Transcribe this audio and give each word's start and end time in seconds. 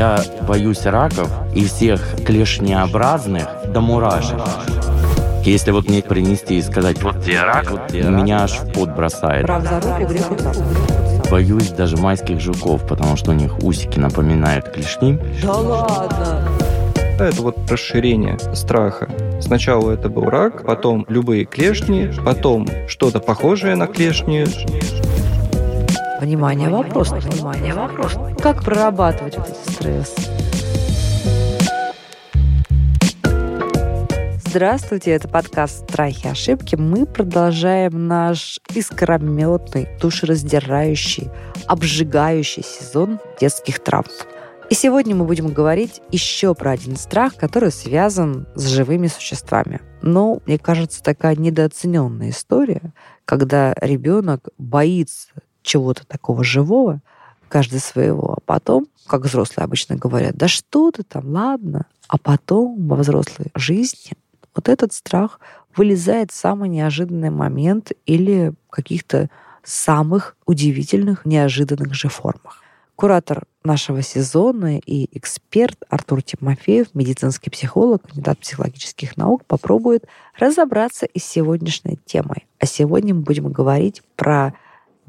Я 0.00 0.18
боюсь 0.48 0.86
раков 0.86 1.30
и 1.54 1.66
всех 1.66 2.24
клешнеобразных 2.24 3.46
до 3.70 3.82
мурашек. 3.82 4.40
Если 5.44 5.72
вот 5.72 5.90
мне 5.90 6.00
принести 6.00 6.56
и 6.56 6.62
сказать, 6.62 7.02
вот 7.02 7.22
тебе 7.22 7.42
рак, 7.42 7.70
вот 7.70 7.88
тебе 7.88 8.04
меня 8.04 8.44
аж 8.44 8.60
в 8.60 8.72
пот 8.72 8.88
бросает. 8.96 9.46
Боюсь 11.30 11.68
даже 11.68 11.98
майских 11.98 12.40
жуков, 12.40 12.88
потому 12.88 13.18
что 13.18 13.32
у 13.32 13.34
них 13.34 13.62
усики 13.62 13.98
напоминают 13.98 14.70
клешни. 14.70 15.18
Да 15.42 15.52
ладно. 15.52 16.48
Это 17.18 17.42
вот 17.42 17.70
расширение 17.70 18.38
страха. 18.54 19.06
Сначала 19.42 19.90
это 19.90 20.08
был 20.08 20.30
рак, 20.30 20.64
потом 20.64 21.04
любые 21.10 21.44
клешни, 21.44 22.10
потом 22.24 22.66
что-то 22.88 23.20
похожее 23.20 23.76
на 23.76 23.86
клешни. 23.86 24.46
Внимание, 26.20 26.68
вопрос, 26.68 27.12
внимание, 27.12 27.72
вопрос. 27.72 28.12
Как 28.42 28.62
прорабатывать 28.62 29.36
этот 29.38 29.56
стресс? 29.56 30.14
Здравствуйте, 34.44 35.12
это 35.12 35.28
подкаст 35.28 35.88
«Страхи 35.88 36.26
и 36.26 36.28
ошибки». 36.28 36.76
Мы 36.76 37.06
продолжаем 37.06 38.06
наш 38.06 38.60
искрометный, 38.74 39.88
душераздирающий, 39.98 41.30
обжигающий 41.66 42.64
сезон 42.64 43.18
детских 43.40 43.82
травм. 43.82 44.10
И 44.68 44.74
сегодня 44.74 45.16
мы 45.16 45.24
будем 45.24 45.48
говорить 45.48 46.02
еще 46.10 46.54
про 46.54 46.72
один 46.72 46.96
страх, 46.96 47.36
который 47.36 47.72
связан 47.72 48.46
с 48.54 48.66
живыми 48.66 49.06
существами. 49.06 49.80
Но, 50.02 50.42
мне 50.44 50.58
кажется, 50.58 51.02
такая 51.02 51.34
недооцененная 51.34 52.28
история, 52.28 52.92
когда 53.24 53.72
ребенок 53.80 54.50
боится 54.58 55.30
чего-то 55.70 56.04
такого 56.04 56.42
живого, 56.42 57.00
каждый 57.48 57.78
своего, 57.78 58.34
а 58.34 58.40
потом, 58.44 58.88
как 59.06 59.22
взрослые 59.22 59.64
обычно 59.64 59.94
говорят, 59.94 60.34
да 60.34 60.48
что 60.48 60.90
ты 60.90 61.04
там, 61.04 61.32
ладно, 61.32 61.86
а 62.08 62.18
потом 62.18 62.88
во 62.88 62.96
взрослой 62.96 63.46
жизни 63.54 64.12
вот 64.52 64.68
этот 64.68 64.92
страх 64.92 65.38
вылезает 65.76 66.32
в 66.32 66.34
самый 66.34 66.68
неожиданный 66.68 67.30
момент 67.30 67.92
или 68.04 68.52
каких-то 68.68 69.30
самых 69.62 70.36
удивительных, 70.44 71.24
неожиданных 71.24 71.94
же 71.94 72.08
формах. 72.08 72.62
Куратор 72.96 73.44
нашего 73.62 74.02
сезона 74.02 74.78
и 74.78 75.16
эксперт 75.16 75.78
Артур 75.88 76.22
Тимофеев, 76.22 76.88
медицинский 76.94 77.50
психолог, 77.50 78.02
кандидат 78.02 78.40
психологических 78.40 79.16
наук, 79.16 79.44
попробует 79.44 80.04
разобраться 80.36 81.06
и 81.06 81.20
с 81.20 81.24
сегодняшней 81.24 81.98
темой. 82.04 82.48
А 82.58 82.66
сегодня 82.66 83.14
мы 83.14 83.20
будем 83.20 83.52
говорить 83.52 84.02
про 84.16 84.54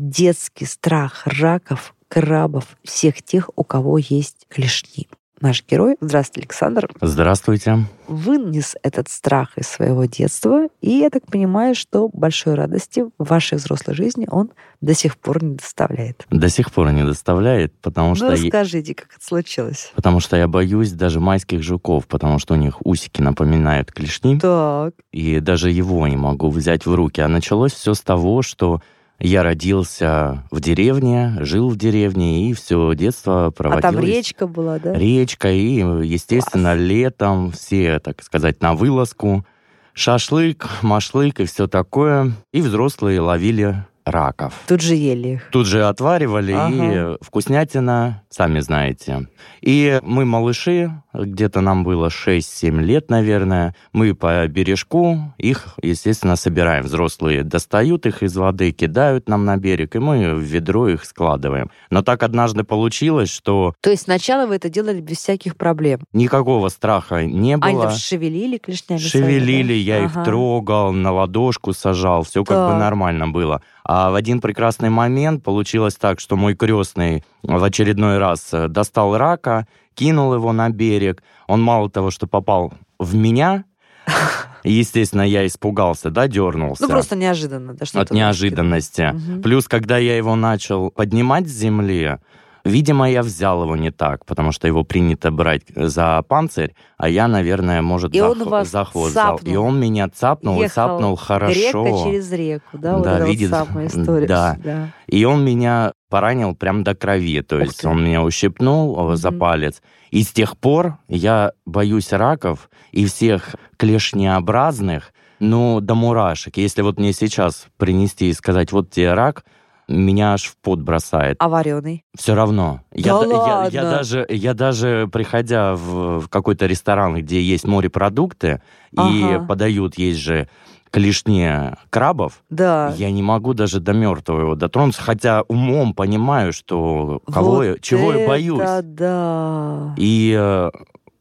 детский 0.01 0.65
страх 0.65 1.21
раков, 1.25 1.93
крабов, 2.07 2.65
всех 2.83 3.21
тех, 3.21 3.49
у 3.55 3.63
кого 3.63 3.97
есть 3.97 4.47
клешни 4.49 5.07
наш 5.41 5.63
герой. 5.67 5.97
Здравствуйте, 5.99 6.45
Александр. 6.45 6.89
Здравствуйте. 7.01 7.85
Вынес 8.07 8.75
этот 8.83 9.09
страх 9.09 9.57
из 9.57 9.67
своего 9.67 10.05
детства, 10.05 10.67
и 10.81 10.91
я 10.91 11.09
так 11.09 11.25
понимаю, 11.25 11.73
что 11.73 12.09
большой 12.09 12.53
радости 12.53 13.05
в 13.17 13.29
вашей 13.29 13.57
взрослой 13.57 13.95
жизни 13.95 14.27
он 14.29 14.51
до 14.81 14.93
сих 14.93 15.17
пор 15.17 15.43
не 15.43 15.55
доставляет. 15.55 16.25
До 16.29 16.49
сих 16.49 16.71
пор 16.71 16.91
не 16.91 17.03
доставляет, 17.03 17.73
потому 17.81 18.09
ну, 18.09 18.15
что... 18.15 18.31
расскажите, 18.31 18.93
как 18.93 19.07
это 19.15 19.25
случилось. 19.25 19.91
Потому 19.95 20.19
что 20.19 20.37
я 20.37 20.47
боюсь 20.47 20.91
даже 20.91 21.19
майских 21.19 21.63
жуков, 21.63 22.07
потому 22.07 22.37
что 22.37 22.53
у 22.53 22.57
них 22.57 22.85
усики 22.85 23.21
напоминают 23.21 23.91
клешни. 23.91 24.39
Так. 24.39 24.93
И 25.11 25.39
даже 25.39 25.71
его 25.71 26.07
не 26.07 26.17
могу 26.17 26.49
взять 26.49 26.85
в 26.85 26.93
руки. 26.93 27.21
А 27.21 27.27
началось 27.27 27.73
все 27.73 27.93
с 27.93 28.01
того, 28.01 28.41
что 28.41 28.81
я 29.21 29.43
родился 29.43 30.43
в 30.51 30.59
деревне, 30.59 31.37
жил 31.39 31.69
в 31.69 31.77
деревне, 31.77 32.49
и 32.49 32.53
все 32.53 32.93
детство 32.95 33.51
проводил. 33.55 33.89
А 33.89 33.91
там 33.91 33.99
речка 33.99 34.47
была, 34.47 34.79
да? 34.79 34.93
Речка, 34.93 35.51
и, 35.51 35.75
естественно, 36.05 36.73
Класс. 36.73 36.81
летом 36.81 37.51
все, 37.51 37.99
так 37.99 38.23
сказать, 38.23 38.61
на 38.61 38.73
вылазку. 38.73 39.45
Шашлык, 39.93 40.67
машлык 40.81 41.39
и 41.41 41.45
все 41.45 41.67
такое. 41.67 42.31
И 42.51 42.61
взрослые 42.61 43.19
ловили 43.19 43.85
раков. 44.05 44.53
Тут 44.67 44.81
же 44.81 44.95
ели 44.95 45.35
их. 45.35 45.49
Тут 45.51 45.67
же 45.67 45.85
отваривали, 45.85 46.53
ага. 46.53 47.13
и 47.13 47.23
вкуснятина, 47.23 48.23
сами 48.29 48.59
знаете. 48.59 49.27
И 49.61 49.99
мы 50.03 50.25
малыши, 50.25 50.91
где-то 51.13 51.61
нам 51.61 51.83
было 51.83 52.07
6-7 52.07 52.81
лет, 52.81 53.09
наверное, 53.09 53.75
мы 53.93 54.13
по 54.15 54.47
бережку 54.47 55.33
их, 55.37 55.75
естественно, 55.81 56.35
собираем. 56.35 56.83
Взрослые 56.85 57.43
достают 57.43 58.05
их 58.05 58.23
из 58.23 58.35
воды, 58.35 58.71
кидают 58.71 59.27
нам 59.27 59.45
на 59.45 59.57
берег, 59.57 59.95
и 59.95 59.99
мы 59.99 60.35
в 60.35 60.39
ведро 60.39 60.87
их 60.87 61.05
складываем. 61.05 61.69
Но 61.89 62.01
так 62.01 62.23
однажды 62.23 62.63
получилось, 62.63 63.29
что... 63.29 63.73
То 63.81 63.89
есть 63.89 64.03
сначала 64.03 64.47
вы 64.47 64.55
это 64.55 64.69
делали 64.69 65.01
без 65.01 65.17
всяких 65.17 65.57
проблем? 65.57 66.01
Никакого 66.13 66.69
страха 66.69 67.25
не 67.25 67.57
было. 67.57 67.87
Они 67.87 67.97
шевелили 67.97 68.57
клешнями? 68.57 68.99
Шевелили, 68.99 69.63
своими, 69.63 69.67
да? 69.67 69.73
я 69.73 70.05
ага. 70.05 70.19
их 70.19 70.25
трогал, 70.25 70.91
на 70.93 71.11
ладошку 71.11 71.73
сажал, 71.73 72.23
все 72.23 72.43
как 72.43 72.69
бы 72.69 72.75
нормально 72.77 73.27
было. 73.27 73.61
А 73.83 74.11
в 74.11 74.15
один 74.15 74.39
прекрасный 74.41 74.89
момент 74.89 75.43
получилось 75.43 75.95
так, 75.95 76.19
что 76.19 76.35
мой 76.35 76.55
крестный 76.55 77.23
в 77.43 77.63
очередной 77.63 78.19
раз 78.19 78.53
э, 78.53 78.67
достал 78.67 79.17
рака, 79.17 79.67
кинул 79.95 80.33
его 80.33 80.53
на 80.53 80.69
берег. 80.69 81.23
Он 81.47 81.61
мало 81.61 81.89
того, 81.89 82.11
что 82.11 82.27
попал 82.27 82.73
в 82.99 83.15
меня, 83.15 83.65
Естественно, 84.63 85.21
я 85.21 85.45
испугался, 85.45 86.09
да, 86.09 86.27
дернулся. 86.27 86.83
Ну, 86.83 86.89
просто 86.89 87.15
неожиданно, 87.15 87.73
да, 87.73 87.85
что 87.85 88.01
От 88.01 88.11
неожиданности. 88.11 89.13
Угу. 89.13 89.41
Плюс, 89.41 89.67
когда 89.67 89.97
я 89.97 90.17
его 90.17 90.35
начал 90.35 90.91
поднимать 90.91 91.47
с 91.47 91.51
земли, 91.51 92.17
Видимо, 92.63 93.09
я 93.09 93.23
взял 93.23 93.63
его 93.63 93.75
не 93.75 93.91
так, 93.91 94.25
потому 94.25 94.51
что 94.51 94.67
его 94.67 94.83
принято 94.83 95.31
брать 95.31 95.63
за 95.75 96.21
панцирь, 96.27 96.75
а 96.97 97.09
я, 97.09 97.27
наверное, 97.27 97.81
может, 97.81 98.13
и 98.13 98.19
за, 98.19 98.29
он 98.29 98.43
вас 98.43 98.69
за 98.69 98.85
хвост 98.85 99.13
цапнул. 99.13 99.39
взял. 99.39 99.53
И 99.53 99.55
он 99.57 99.79
меня 99.79 100.09
цапнул 100.09 100.55
Ехал 100.55 100.65
и 100.65 100.69
цапнул 100.69 101.15
хорошо. 101.15 101.85
Река 101.85 102.03
через 102.03 102.31
реку, 102.31 102.77
да? 102.77 102.95
Вот 102.97 103.03
да, 103.03 103.17
это 103.17 103.25
видит. 103.25 103.49
Вот 103.49 103.67
самая 103.67 103.87
история. 103.87 104.27
Да. 104.27 104.57
да. 104.63 104.89
И 105.07 105.25
он 105.25 105.43
меня 105.43 105.93
поранил 106.09 106.55
прям 106.55 106.83
до 106.83 106.93
крови. 106.93 107.41
То 107.41 107.59
есть 107.59 107.83
он 107.83 108.03
меня 108.03 108.21
ущипнул 108.21 108.95
mm-hmm. 108.95 109.15
за 109.15 109.31
палец. 109.31 109.81
И 110.11 110.23
с 110.23 110.31
тех 110.31 110.57
пор 110.57 110.97
я 111.07 111.53
боюсь 111.65 112.11
раков 112.11 112.69
и 112.91 113.05
всех 113.05 113.55
клешнеобразных, 113.77 115.13
ну, 115.39 115.79
до 115.79 115.95
мурашек. 115.95 116.57
Если 116.57 116.83
вот 116.83 116.99
мне 116.99 117.13
сейчас 117.13 117.65
принести 117.77 118.29
и 118.29 118.33
сказать, 118.33 118.71
вот 118.71 118.91
тебе 118.91 119.13
рак, 119.13 119.45
меня 119.91 120.33
аж 120.33 120.45
в 120.45 120.57
пот 120.57 120.79
бросает. 120.79 121.37
А 121.39 121.49
вареный? 121.49 122.03
Все 122.17 122.35
равно. 122.35 122.81
Да 122.91 122.99
я, 122.99 123.15
ладно? 123.15 123.69
Я, 123.71 123.81
я, 123.81 123.89
даже, 123.89 124.25
я 124.29 124.53
даже, 124.53 125.09
приходя 125.11 125.75
в, 125.75 126.19
в 126.21 126.29
какой-то 126.29 126.65
ресторан, 126.65 127.15
где 127.15 127.41
есть 127.41 127.65
морепродукты, 127.65 128.61
ага. 128.95 129.09
и 129.11 129.47
подают, 129.47 129.97
есть 129.97 130.19
же 130.19 130.47
клешни 130.91 131.49
крабов, 131.89 132.43
да. 132.49 132.93
я 132.97 133.09
не 133.11 133.23
могу 133.23 133.53
даже 133.53 133.79
до 133.79 133.93
мертвого 133.93 134.41
его 134.41 134.55
дотронуться, 134.55 135.01
хотя 135.01 135.43
умом 135.47 135.93
понимаю, 135.93 136.51
что 136.51 137.21
кого 137.31 137.51
вот 137.55 137.63
я, 137.63 137.75
чего 137.79 138.13
я 138.13 138.27
боюсь. 138.27 138.61
да. 138.83 139.95
И 139.97 140.35
э, 140.37 140.69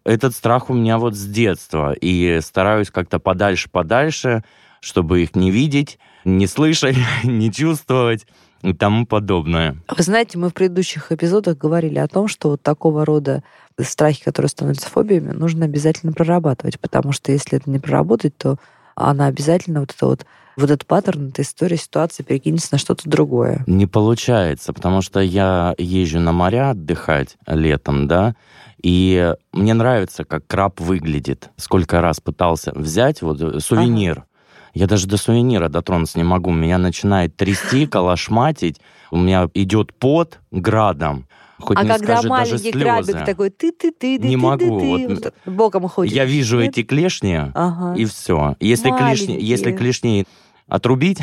этот 0.05 0.35
страх 0.35 0.71
у 0.71 0.75
меня 0.75 0.99
вот 0.99 1.15
с 1.15 1.25
детства, 1.25 1.93
и 1.93 2.41
стараюсь 2.43 2.91
как-то 2.91 3.21
подальше-подальше, 3.21 4.43
чтобы 4.81 5.23
их 5.23 5.37
не 5.37 5.53
видеть, 5.53 6.01
не 6.25 6.49
слышать, 6.49 6.97
не 7.23 7.53
чувствовать 7.53 8.27
и 8.63 8.73
тому 8.73 9.07
подобное. 9.07 9.77
Вы 9.89 10.03
знаете, 10.03 10.39
мы 10.39 10.51
в 10.51 10.55
предыдущих 10.55 11.13
эпизодах 11.13 11.57
говорили 11.57 11.99
о 11.99 12.09
том, 12.09 12.29
что 12.29 12.51
вот 12.51 12.63
такого 12.63 13.05
рода 13.05 13.43
страхи, 13.81 14.23
которые 14.23 14.51
становятся 14.51 14.89
фобиями, 14.89 15.33
нужно 15.33 15.65
обязательно 15.65 16.13
прорабатывать, 16.13 16.79
потому 16.79 17.13
что 17.13 17.33
если 17.33 17.59
это 17.59 17.71
не 17.71 17.79
проработать, 17.79 18.37
то 18.37 18.57
она 18.95 19.27
обязательно 19.27 19.81
вот 19.81 19.95
это 19.97 20.07
вот 20.07 20.27
вот 20.57 20.71
этот 20.71 20.87
паттерн, 20.87 21.29
эта 21.29 21.43
история, 21.43 21.77
ситуация 21.77 22.25
перекинется 22.25 22.69
на 22.73 22.79
что-то 22.79 23.09
другое. 23.09 23.65
Не 23.67 23.87
получается, 23.87 24.73
потому 24.73 25.01
что 25.01 25.21
я 25.21 25.75
езжу 25.79 26.21
на 26.21 26.33
моря 26.33 26.71
отдыхать 26.71 27.37
летом, 27.47 28.09
да, 28.09 28.35
и 28.83 29.35
мне 29.53 29.75
нравится, 29.75 30.25
как 30.25 30.47
краб 30.47 30.81
выглядит. 30.81 31.51
Сколько 31.57 32.01
раз 32.01 32.21
пытался 32.21 32.73
взять 32.75 33.23
вот 33.23 33.41
э, 33.41 33.61
сувенир, 33.61 34.19
ага. 34.19 34.27
Я 34.75 34.87
даже 34.87 35.07
до 35.07 35.17
сувенира 35.17 35.69
дотронуться 35.69 36.19
не 36.19 36.25
могу. 36.25 36.51
Меня 36.53 36.79
начинает 36.79 37.37
трясти, 37.37 37.87
колошматить. 37.91 38.81
У 39.11 39.17
меня 39.17 39.49
идет 39.55 39.93
пот 39.95 40.39
градом. 40.51 41.27
Хоть 41.59 41.77
а 41.79 41.83
не 41.83 41.89
когда 41.91 42.15
скажет, 42.15 42.31
маленький 42.31 42.73
слезы. 42.73 43.13
такой 43.27 43.51
ты 43.51 43.71
ты 43.73 43.91
ты 43.93 44.19
Не 44.19 44.31
ты, 44.31 44.37
могу. 44.39 44.81
Ты, 44.81 45.09
ты, 45.09 45.15
Вот 45.15 45.35
боком 45.45 45.89
ходит. 45.89 46.15
Я 46.15 46.25
вижу 46.25 46.59
Нет? 46.59 46.71
эти 46.71 46.83
клешни, 46.83 47.35
ага. 47.55 47.95
и 47.97 48.05
все. 48.07 48.57
Если 48.61 48.89
клешни, 48.91 49.35
Маленькие. 49.35 49.49
если 49.49 49.73
клешни 49.73 50.27
отрубить, 50.71 51.19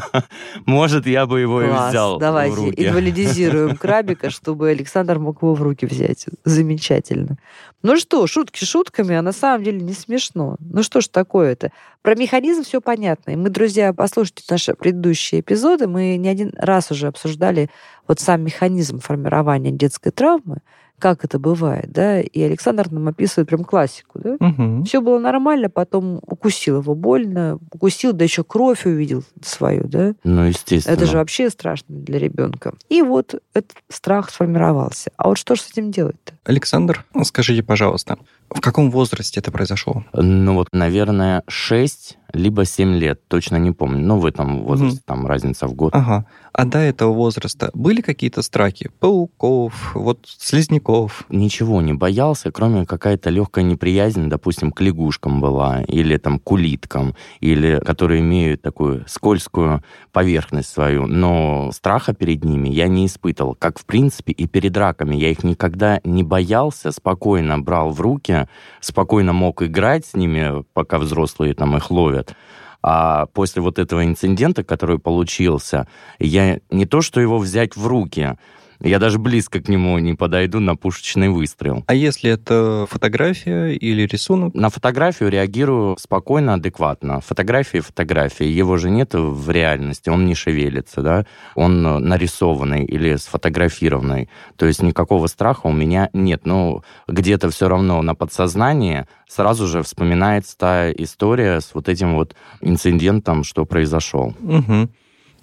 может, 0.66 1.06
я 1.06 1.26
бы 1.26 1.40
его 1.40 1.60
Класс. 1.60 1.86
и 1.86 1.90
взял 1.90 2.18
Давайте 2.18 2.54
в 2.56 2.64
руки. 2.66 2.86
инвалидизируем 2.86 3.76
крабика, 3.80 4.30
чтобы 4.30 4.70
Александр 4.70 5.18
мог 5.18 5.42
его 5.42 5.54
в 5.54 5.62
руки 5.62 5.86
взять. 5.86 6.26
Замечательно. 6.44 7.36
Ну 7.82 7.96
что, 7.96 8.26
шутки 8.26 8.64
шутками, 8.64 9.14
а 9.14 9.22
на 9.22 9.32
самом 9.32 9.64
деле 9.64 9.80
не 9.80 9.92
смешно. 9.92 10.56
Ну 10.60 10.82
что 10.82 11.00
ж 11.00 11.08
такое-то? 11.08 11.70
Про 12.02 12.14
механизм 12.14 12.62
все 12.62 12.80
понятно. 12.80 13.32
И 13.32 13.36
мы, 13.36 13.50
друзья, 13.50 13.92
послушайте 13.92 14.44
наши 14.50 14.74
предыдущие 14.74 15.40
эпизоды. 15.40 15.86
Мы 15.86 16.16
не 16.16 16.28
один 16.28 16.52
раз 16.56 16.90
уже 16.90 17.08
обсуждали 17.08 17.70
вот 18.06 18.20
сам 18.20 18.42
механизм 18.42 19.00
формирования 19.00 19.70
детской 19.70 20.10
травмы. 20.10 20.58
Как 20.98 21.24
это 21.24 21.38
бывает, 21.38 21.92
да, 21.92 22.20
и 22.20 22.42
Александр 22.42 22.90
нам 22.90 23.08
описывает 23.08 23.48
прям 23.48 23.64
классику, 23.64 24.20
да. 24.20 24.36
Угу. 24.40 24.84
Все 24.84 25.00
было 25.00 25.18
нормально, 25.18 25.68
потом 25.68 26.20
укусил 26.22 26.80
его 26.80 26.94
больно, 26.94 27.58
укусил, 27.72 28.12
да 28.12 28.24
еще 28.24 28.44
кровь 28.44 28.86
увидел 28.86 29.22
свою, 29.42 29.84
да. 29.84 30.14
Ну, 30.24 30.44
естественно. 30.44 30.94
Это 30.94 31.06
же 31.06 31.16
вообще 31.16 31.50
страшно 31.50 31.94
для 31.94 32.18
ребенка. 32.18 32.74
И 32.88 33.02
вот 33.02 33.40
этот 33.52 33.76
страх 33.88 34.30
сформировался. 34.30 35.10
А 35.16 35.28
вот 35.28 35.38
что 35.38 35.56
же 35.56 35.62
с 35.62 35.70
этим 35.70 35.90
делать-то? 35.90 36.32
Александр, 36.44 37.04
скажите, 37.24 37.62
пожалуйста, 37.62 38.18
в 38.50 38.60
каком 38.60 38.90
возрасте 38.90 39.40
это 39.40 39.50
произошло? 39.50 40.04
Ну 40.12 40.54
вот, 40.54 40.68
наверное, 40.72 41.42
6 41.48 42.18
либо 42.32 42.64
7 42.64 42.96
лет, 42.96 43.20
точно 43.28 43.56
не 43.58 43.70
помню. 43.70 44.04
Но 44.04 44.18
в 44.18 44.26
этом 44.26 44.64
возрасте 44.64 44.96
Мгм. 44.96 45.04
там 45.06 45.26
разница 45.26 45.68
в 45.68 45.74
год. 45.74 45.94
Ага. 45.94 46.26
А 46.52 46.64
до 46.64 46.78
этого 46.78 47.12
возраста 47.12 47.70
были 47.74 48.00
какие-то 48.00 48.42
страхи? 48.42 48.90
Пауков, 48.98 49.92
вот 49.94 50.18
слизняков? 50.26 51.26
Ничего 51.28 51.80
не 51.80 51.92
боялся, 51.94 52.50
кроме 52.50 52.86
какая-то 52.86 53.30
легкая 53.30 53.64
неприязнь, 53.64 54.28
допустим, 54.28 54.72
к 54.72 54.80
лягушкам 54.80 55.40
была, 55.40 55.82
или 55.82 56.16
там 56.16 56.40
к 56.40 56.50
улиткам, 56.50 57.14
или 57.38 57.80
которые 57.84 58.20
имеют 58.20 58.62
такую 58.62 59.04
скользкую 59.06 59.84
поверхность 60.12 60.70
свою. 60.70 61.06
Но 61.06 61.70
страха 61.72 62.14
перед 62.14 62.44
ними 62.44 62.68
я 62.68 62.88
не 62.88 63.06
испытывал. 63.06 63.54
Как, 63.54 63.78
в 63.78 63.84
принципе, 63.84 64.32
и 64.32 64.46
перед 64.48 64.76
раками. 64.76 65.14
Я 65.14 65.30
их 65.30 65.44
никогда 65.44 66.00
не 66.02 66.24
боялся, 66.24 66.90
спокойно 66.90 67.60
брал 67.60 67.90
в 67.90 68.00
руки, 68.00 68.32
спокойно 68.80 69.32
мог 69.32 69.62
играть 69.62 70.06
с 70.06 70.14
ними, 70.14 70.64
пока 70.72 70.98
взрослые 70.98 71.54
там 71.54 71.76
их 71.76 71.90
ловят. 71.90 72.34
А 72.82 73.26
после 73.32 73.62
вот 73.62 73.78
этого 73.78 74.04
инцидента, 74.04 74.62
который 74.62 74.98
получился, 74.98 75.88
я 76.18 76.60
не 76.70 76.84
то, 76.84 77.00
что 77.00 77.20
его 77.20 77.38
взять 77.38 77.76
в 77.76 77.86
руки, 77.86 78.36
я 78.80 78.98
даже 78.98 79.18
близко 79.18 79.60
к 79.60 79.68
нему 79.68 79.98
не 79.98 80.14
подойду 80.14 80.60
на 80.60 80.76
пушечный 80.76 81.28
выстрел. 81.28 81.84
А 81.86 81.94
если 81.94 82.30
это 82.30 82.86
фотография 82.90 83.72
или 83.72 84.02
рисунок? 84.06 84.54
На 84.54 84.70
фотографию 84.70 85.30
реагирую 85.30 85.96
спокойно, 85.98 86.54
адекватно. 86.54 87.20
Фотографии 87.20 87.78
фотографии. 87.80 88.46
Его 88.46 88.76
же 88.76 88.90
нет 88.90 89.14
в 89.14 89.50
реальности, 89.50 90.10
он 90.10 90.26
не 90.26 90.34
шевелится, 90.34 91.02
да? 91.02 91.26
Он 91.54 91.82
нарисованный 91.82 92.84
или 92.84 93.16
сфотографированный. 93.16 94.28
То 94.56 94.66
есть 94.66 94.82
никакого 94.82 95.26
страха 95.26 95.66
у 95.66 95.72
меня 95.72 96.10
нет. 96.12 96.46
Но 96.46 96.82
где-то 97.08 97.50
все 97.50 97.68
равно 97.68 98.02
на 98.02 98.14
подсознании 98.14 99.06
сразу 99.28 99.66
же 99.66 99.82
вспоминается 99.82 100.56
та 100.56 100.92
история 100.92 101.60
с 101.60 101.74
вот 101.74 101.88
этим 101.88 102.14
вот 102.14 102.34
инцидентом, 102.60 103.44
что 103.44 103.64
произошел. 103.64 104.34
Угу. 104.42 104.88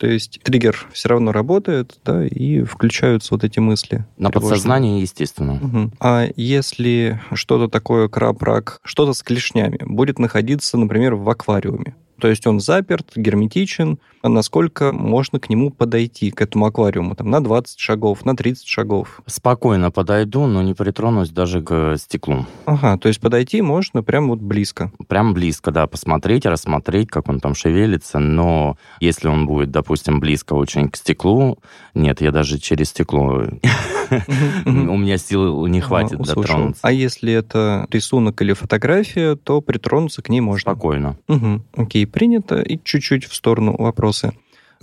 То 0.01 0.07
есть 0.07 0.39
триггер 0.41 0.87
все 0.93 1.09
равно 1.09 1.31
работает, 1.31 1.99
да, 2.03 2.25
и 2.25 2.63
включаются 2.63 3.35
вот 3.35 3.43
эти 3.43 3.59
мысли. 3.59 4.03
На 4.17 4.31
тревожные. 4.31 4.49
подсознании, 4.49 5.01
естественно. 5.01 5.59
Мгм. 5.61 5.93
А 5.99 6.27
если 6.35 7.21
что-то 7.33 7.67
такое, 7.67 8.07
краб, 8.07 8.41
рак, 8.41 8.79
что-то 8.83 9.13
с 9.13 9.21
клешнями, 9.21 9.77
будет 9.81 10.17
находиться, 10.17 10.79
например, 10.79 11.13
в 11.13 11.29
аквариуме, 11.29 11.93
то 12.21 12.27
есть 12.27 12.45
он 12.45 12.59
заперт, 12.59 13.13
герметичен, 13.15 13.97
а 14.21 14.29
насколько 14.29 14.91
можно 14.91 15.39
к 15.39 15.49
нему 15.49 15.71
подойти, 15.71 16.29
к 16.29 16.39
этому 16.39 16.67
аквариуму, 16.67 17.15
там, 17.15 17.31
на 17.31 17.43
20 17.43 17.79
шагов, 17.79 18.23
на 18.23 18.35
30 18.35 18.67
шагов? 18.67 19.21
Спокойно 19.25 19.89
подойду, 19.89 20.45
но 20.45 20.61
не 20.61 20.75
притронусь 20.75 21.31
даже 21.31 21.63
к 21.63 21.97
стеклу. 21.97 22.45
Ага, 22.65 22.97
то 22.99 23.07
есть 23.07 23.19
подойти 23.19 23.63
можно 23.63 24.03
прям 24.03 24.29
вот 24.29 24.39
близко. 24.39 24.91
Прям 25.07 25.33
близко, 25.33 25.71
да, 25.71 25.87
посмотреть, 25.87 26.45
рассмотреть, 26.45 27.09
как 27.09 27.27
он 27.27 27.39
там 27.39 27.55
шевелится, 27.55 28.19
но 28.19 28.77
если 28.99 29.27
он 29.27 29.47
будет, 29.47 29.71
допустим, 29.71 30.19
близко 30.19 30.53
очень 30.53 30.89
к 30.89 30.97
стеклу, 30.97 31.57
нет, 31.95 32.21
я 32.21 32.31
даже 32.31 32.59
через 32.59 32.89
стекло, 32.89 33.45
у 34.65 34.69
меня 34.69 35.17
сил 35.17 35.65
не 35.65 35.81
хватит 35.81 36.19
услышал. 36.19 36.43
дотронуться. 36.43 36.81
А 36.83 36.91
если 36.91 37.33
это 37.33 37.87
рисунок 37.89 38.39
или 38.43 38.53
фотография, 38.53 39.35
то 39.35 39.61
притронуться 39.61 40.21
к 40.21 40.29
ней 40.29 40.41
можно. 40.41 40.71
Спокойно. 40.71 41.17
Угу. 41.27 41.61
Окей, 41.77 42.05
принято. 42.11 42.61
И 42.61 42.79
чуть-чуть 42.83 43.25
в 43.25 43.33
сторону 43.33 43.75
вопросы. 43.77 44.33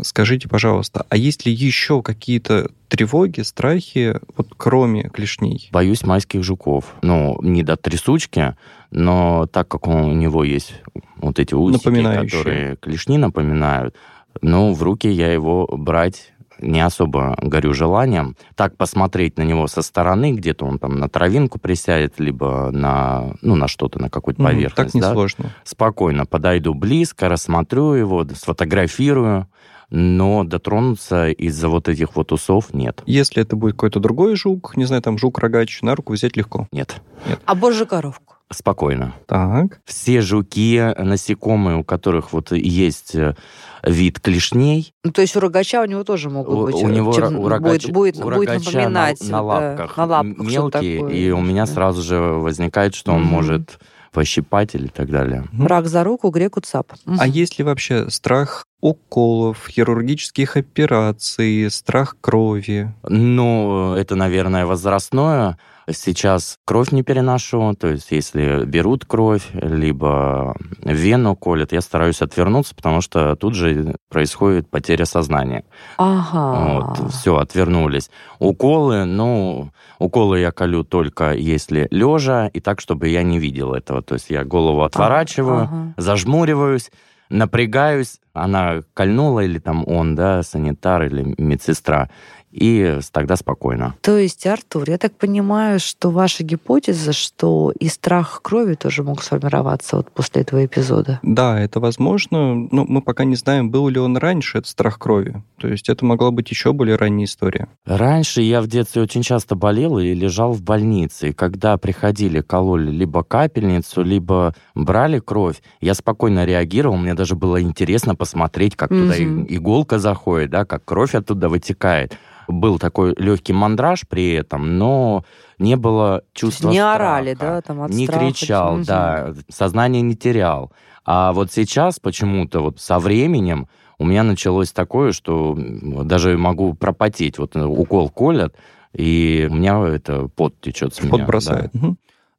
Скажите, 0.00 0.48
пожалуйста, 0.48 1.06
а 1.08 1.16
есть 1.16 1.44
ли 1.44 1.52
еще 1.52 2.02
какие-то 2.02 2.70
тревоги, 2.88 3.40
страхи, 3.40 4.16
вот 4.36 4.48
кроме 4.56 5.08
клешней? 5.08 5.68
Боюсь 5.72 6.04
майских 6.04 6.44
жуков. 6.44 6.94
Ну, 7.02 7.38
не 7.42 7.64
до 7.64 7.76
трясучки, 7.76 8.54
но 8.92 9.46
так 9.52 9.66
как 9.66 9.88
у 9.88 10.12
него 10.12 10.44
есть 10.44 10.74
вот 11.16 11.40
эти 11.40 11.54
усики, 11.54 12.02
которые 12.02 12.76
клешни 12.76 13.18
напоминают, 13.18 13.96
ну, 14.40 14.72
в 14.72 14.82
руки 14.82 15.08
я 15.08 15.32
его 15.32 15.66
брать 15.66 16.32
не 16.60 16.80
особо 16.80 17.36
горю 17.40 17.74
желанием. 17.74 18.36
Так 18.54 18.76
посмотреть 18.76 19.36
на 19.38 19.42
него 19.42 19.66
со 19.66 19.82
стороны, 19.82 20.32
где-то 20.32 20.66
он 20.66 20.78
там 20.78 20.98
на 20.98 21.08
травинку 21.08 21.58
присядет, 21.58 22.18
либо 22.18 22.70
на, 22.72 23.34
ну, 23.42 23.54
на 23.56 23.68
что-то, 23.68 24.00
на 24.00 24.10
какую-то 24.10 24.42
поверхность. 24.42 24.92
Так 24.92 25.02
да. 25.02 25.08
несложно. 25.08 25.50
Спокойно 25.64 26.26
подойду 26.26 26.74
близко, 26.74 27.28
рассмотрю 27.28 27.94
его, 27.94 28.26
сфотографирую, 28.34 29.48
но 29.90 30.44
дотронуться 30.44 31.28
из-за 31.30 31.68
вот 31.68 31.88
этих 31.88 32.14
вот 32.16 32.32
усов 32.32 32.74
нет. 32.74 33.02
Если 33.06 33.42
это 33.42 33.56
будет 33.56 33.72
какой-то 33.72 34.00
другой 34.00 34.36
жук, 34.36 34.76
не 34.76 34.84
знаю, 34.84 35.02
там 35.02 35.18
жук-рогач, 35.18 35.82
на 35.82 35.94
руку 35.94 36.12
взять 36.12 36.36
легко. 36.36 36.68
Нет. 36.72 37.00
А 37.46 37.54
божью 37.54 37.86
коровку? 37.86 38.27
Спокойно. 38.50 39.14
Так. 39.26 39.80
Все 39.84 40.20
жуки, 40.22 40.94
насекомые, 40.98 41.76
у 41.76 41.84
которых 41.84 42.32
вот 42.32 42.52
есть 42.52 43.14
э, 43.14 43.34
вид 43.82 44.20
клешней, 44.20 44.94
Ну, 45.04 45.12
то 45.12 45.20
есть 45.20 45.36
у 45.36 45.40
рогача 45.40 45.82
у 45.82 45.84
него 45.84 46.02
тоже 46.02 46.30
могут 46.30 46.66
быть... 46.72 46.74
у 46.82 46.88
э, 46.88 46.92
него 46.92 47.12
чем- 47.12 47.36
у 47.38 47.42
будет, 47.42 47.52
рогача, 47.52 47.92
будет, 47.92 48.16
у 48.16 48.22
будет 48.22 48.48
рогача 48.48 48.70
на- 48.70 48.78
напоминать 48.80 49.20
на, 49.22 49.28
да, 49.28 49.42
лапках, 49.42 49.96
на 49.98 50.04
лапках 50.06 50.46
мелкие, 50.46 50.98
такое. 51.00 51.14
и 51.14 51.30
у 51.30 51.40
меня 51.42 51.66
Да. 51.66 51.72
сразу 51.72 52.02
же 52.02 52.18
возникает, 52.18 52.94
что 52.94 53.12
он 53.12 53.20
Мгм. 53.22 53.30
может 53.30 53.78
пощипать 54.12 54.74
или 54.74 54.86
так 54.88 55.10
далее. 55.10 55.44
Мгм. 55.52 55.66
Рак 55.66 55.86
за 55.86 56.02
руку, 56.02 56.30
греку 56.30 56.60
цап. 56.60 56.92
А 57.18 57.26
есть 57.26 57.58
ли 57.58 57.64
вообще 57.64 58.08
страх 58.08 58.64
уколов, 58.80 59.66
хирургических 59.68 60.56
операций, 60.56 61.70
страх 61.70 62.16
крови? 62.20 62.92
Ну, 63.02 63.94
это, 63.94 64.14
наверное, 64.14 64.66
возрастное. 64.66 65.58
Сейчас 65.90 66.58
кровь 66.66 66.92
не 66.92 67.02
переношу, 67.02 67.74
то 67.74 67.88
есть 67.88 68.10
если 68.10 68.66
берут 68.66 69.06
кровь, 69.06 69.48
либо 69.54 70.54
вену 70.84 71.34
колят, 71.34 71.72
я 71.72 71.80
стараюсь 71.80 72.20
отвернуться, 72.20 72.74
потому 72.74 73.00
что 73.00 73.36
тут 73.36 73.54
же 73.54 73.96
происходит 74.10 74.68
потеря 74.68 75.06
сознания. 75.06 75.64
Ага. 75.96 76.98
Вот, 76.98 77.10
все, 77.12 77.38
отвернулись. 77.38 78.10
Уколы, 78.38 79.06
ну, 79.06 79.70
уколы 79.98 80.40
я 80.40 80.50
колю 80.52 80.84
только 80.84 81.32
если 81.32 81.88
лежа, 81.90 82.48
и 82.48 82.60
так, 82.60 82.80
чтобы 82.82 83.08
я 83.08 83.22
не 83.22 83.38
видел 83.38 83.72
этого. 83.72 84.02
То 84.02 84.14
есть 84.14 84.28
я 84.28 84.44
голову 84.44 84.82
отворачиваю, 84.82 85.62
Ага. 85.62 85.94
зажмуриваюсь, 85.96 86.90
напрягаюсь, 87.28 88.20
она 88.32 88.82
кольнула, 88.94 89.40
или 89.40 89.58
там 89.58 89.84
он, 89.86 90.14
да, 90.14 90.42
санитар 90.42 91.04
или 91.04 91.34
медсестра, 91.38 92.08
и 92.50 92.98
тогда 93.12 93.36
спокойно. 93.36 93.94
То 94.00 94.16
есть, 94.16 94.46
Артур, 94.46 94.88
я 94.88 94.98
так 94.98 95.12
понимаю, 95.14 95.78
что 95.80 96.10
ваша 96.10 96.44
гипотеза, 96.44 97.12
что 97.12 97.72
и 97.78 97.88
страх 97.88 98.40
крови 98.42 98.74
тоже 98.74 99.02
мог 99.02 99.22
сформироваться 99.22 99.96
вот 99.96 100.10
после 100.10 100.42
этого 100.42 100.64
эпизода. 100.64 101.20
Да, 101.22 101.60
это 101.60 101.80
возможно, 101.80 102.54
но 102.54 102.84
мы 102.86 103.02
пока 103.02 103.24
не 103.24 103.36
знаем, 103.36 103.70
был 103.70 103.88
ли 103.88 103.98
он 104.00 104.16
раньше, 104.16 104.58
этот 104.58 104.70
страх 104.70 104.98
крови. 104.98 105.42
То 105.58 105.68
есть 105.68 105.88
это 105.88 106.04
могла 106.04 106.30
быть 106.30 106.50
еще 106.50 106.72
более 106.72 106.96
ранняя 106.96 107.26
история. 107.26 107.68
Раньше 107.84 108.42
я 108.42 108.60
в 108.62 108.66
детстве 108.66 109.02
очень 109.02 109.22
часто 109.22 109.54
болел 109.54 109.98
и 109.98 110.14
лежал 110.14 110.52
в 110.52 110.62
больнице. 110.62 111.30
И 111.30 111.32
когда 111.32 111.76
приходили, 111.76 112.40
кололи 112.40 112.90
либо 112.90 113.22
капельницу, 113.22 114.02
либо 114.02 114.54
брали 114.74 115.18
кровь, 115.18 115.60
я 115.80 115.94
спокойно 115.94 116.44
реагировал. 116.44 116.96
Мне 116.96 117.14
даже 117.14 117.34
было 117.34 117.60
интересно 117.60 118.14
посмотреть, 118.14 118.76
как 118.76 118.88
туда 118.90 119.14
Мгм. 119.18 119.42
и- 119.44 119.56
иголка 119.56 119.98
заходит, 119.98 120.50
да, 120.50 120.64
как 120.64 120.84
кровь 120.84 121.14
оттуда 121.14 121.48
вытекает. 121.48 122.16
Был 122.48 122.78
такой 122.78 123.14
легкий 123.18 123.52
мандраж 123.52 124.06
при 124.08 124.32
этом, 124.32 124.78
но 124.78 125.22
не 125.58 125.76
было 125.76 126.22
чувства 126.32 126.70
не 126.70 126.76
страха. 126.78 126.94
орали, 126.94 127.34
да, 127.34 127.60
там 127.60 127.82
от 127.82 127.90
не 127.90 128.06
страха. 128.06 128.20
кричал, 128.26 128.74
Мгм. 128.76 128.84
да, 128.84 129.34
сознание 129.48 130.02
не 130.02 130.16
терял. 130.16 130.72
А 131.04 131.32
вот 131.32 131.52
сейчас 131.52 132.00
почему-то 132.00 132.60
вот 132.60 132.80
со 132.80 132.98
временем 132.98 133.68
у 133.98 134.04
меня 134.04 134.22
началось 134.22 134.72
такое, 134.72 135.12
что 135.12 135.56
даже 135.58 136.38
могу 136.38 136.72
пропотеть. 136.74 137.38
Вот 137.38 137.54
э, 137.56 137.62
укол 137.64 138.08
колят, 138.08 138.54
и 138.94 139.46
у 139.50 139.54
меня 139.54 139.86
это 139.86 140.28
пот 140.28 140.58
течет 140.60 140.94
с 140.94 141.02
меня. 141.02 141.10
Пот 141.18 141.26
бросает. 141.26 141.74
Мгм. 141.74 141.98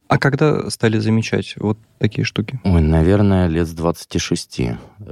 А 0.10 0.18
когда 0.18 0.70
стали 0.72 0.98
замечать 0.98 1.54
вот 1.58 1.78
такие 2.00 2.26
штуки? 2.26 2.60
Ой, 2.64 2.82
наверное, 2.82 3.46
лет 3.48 3.68
с 3.68 3.74
26. 3.74 4.62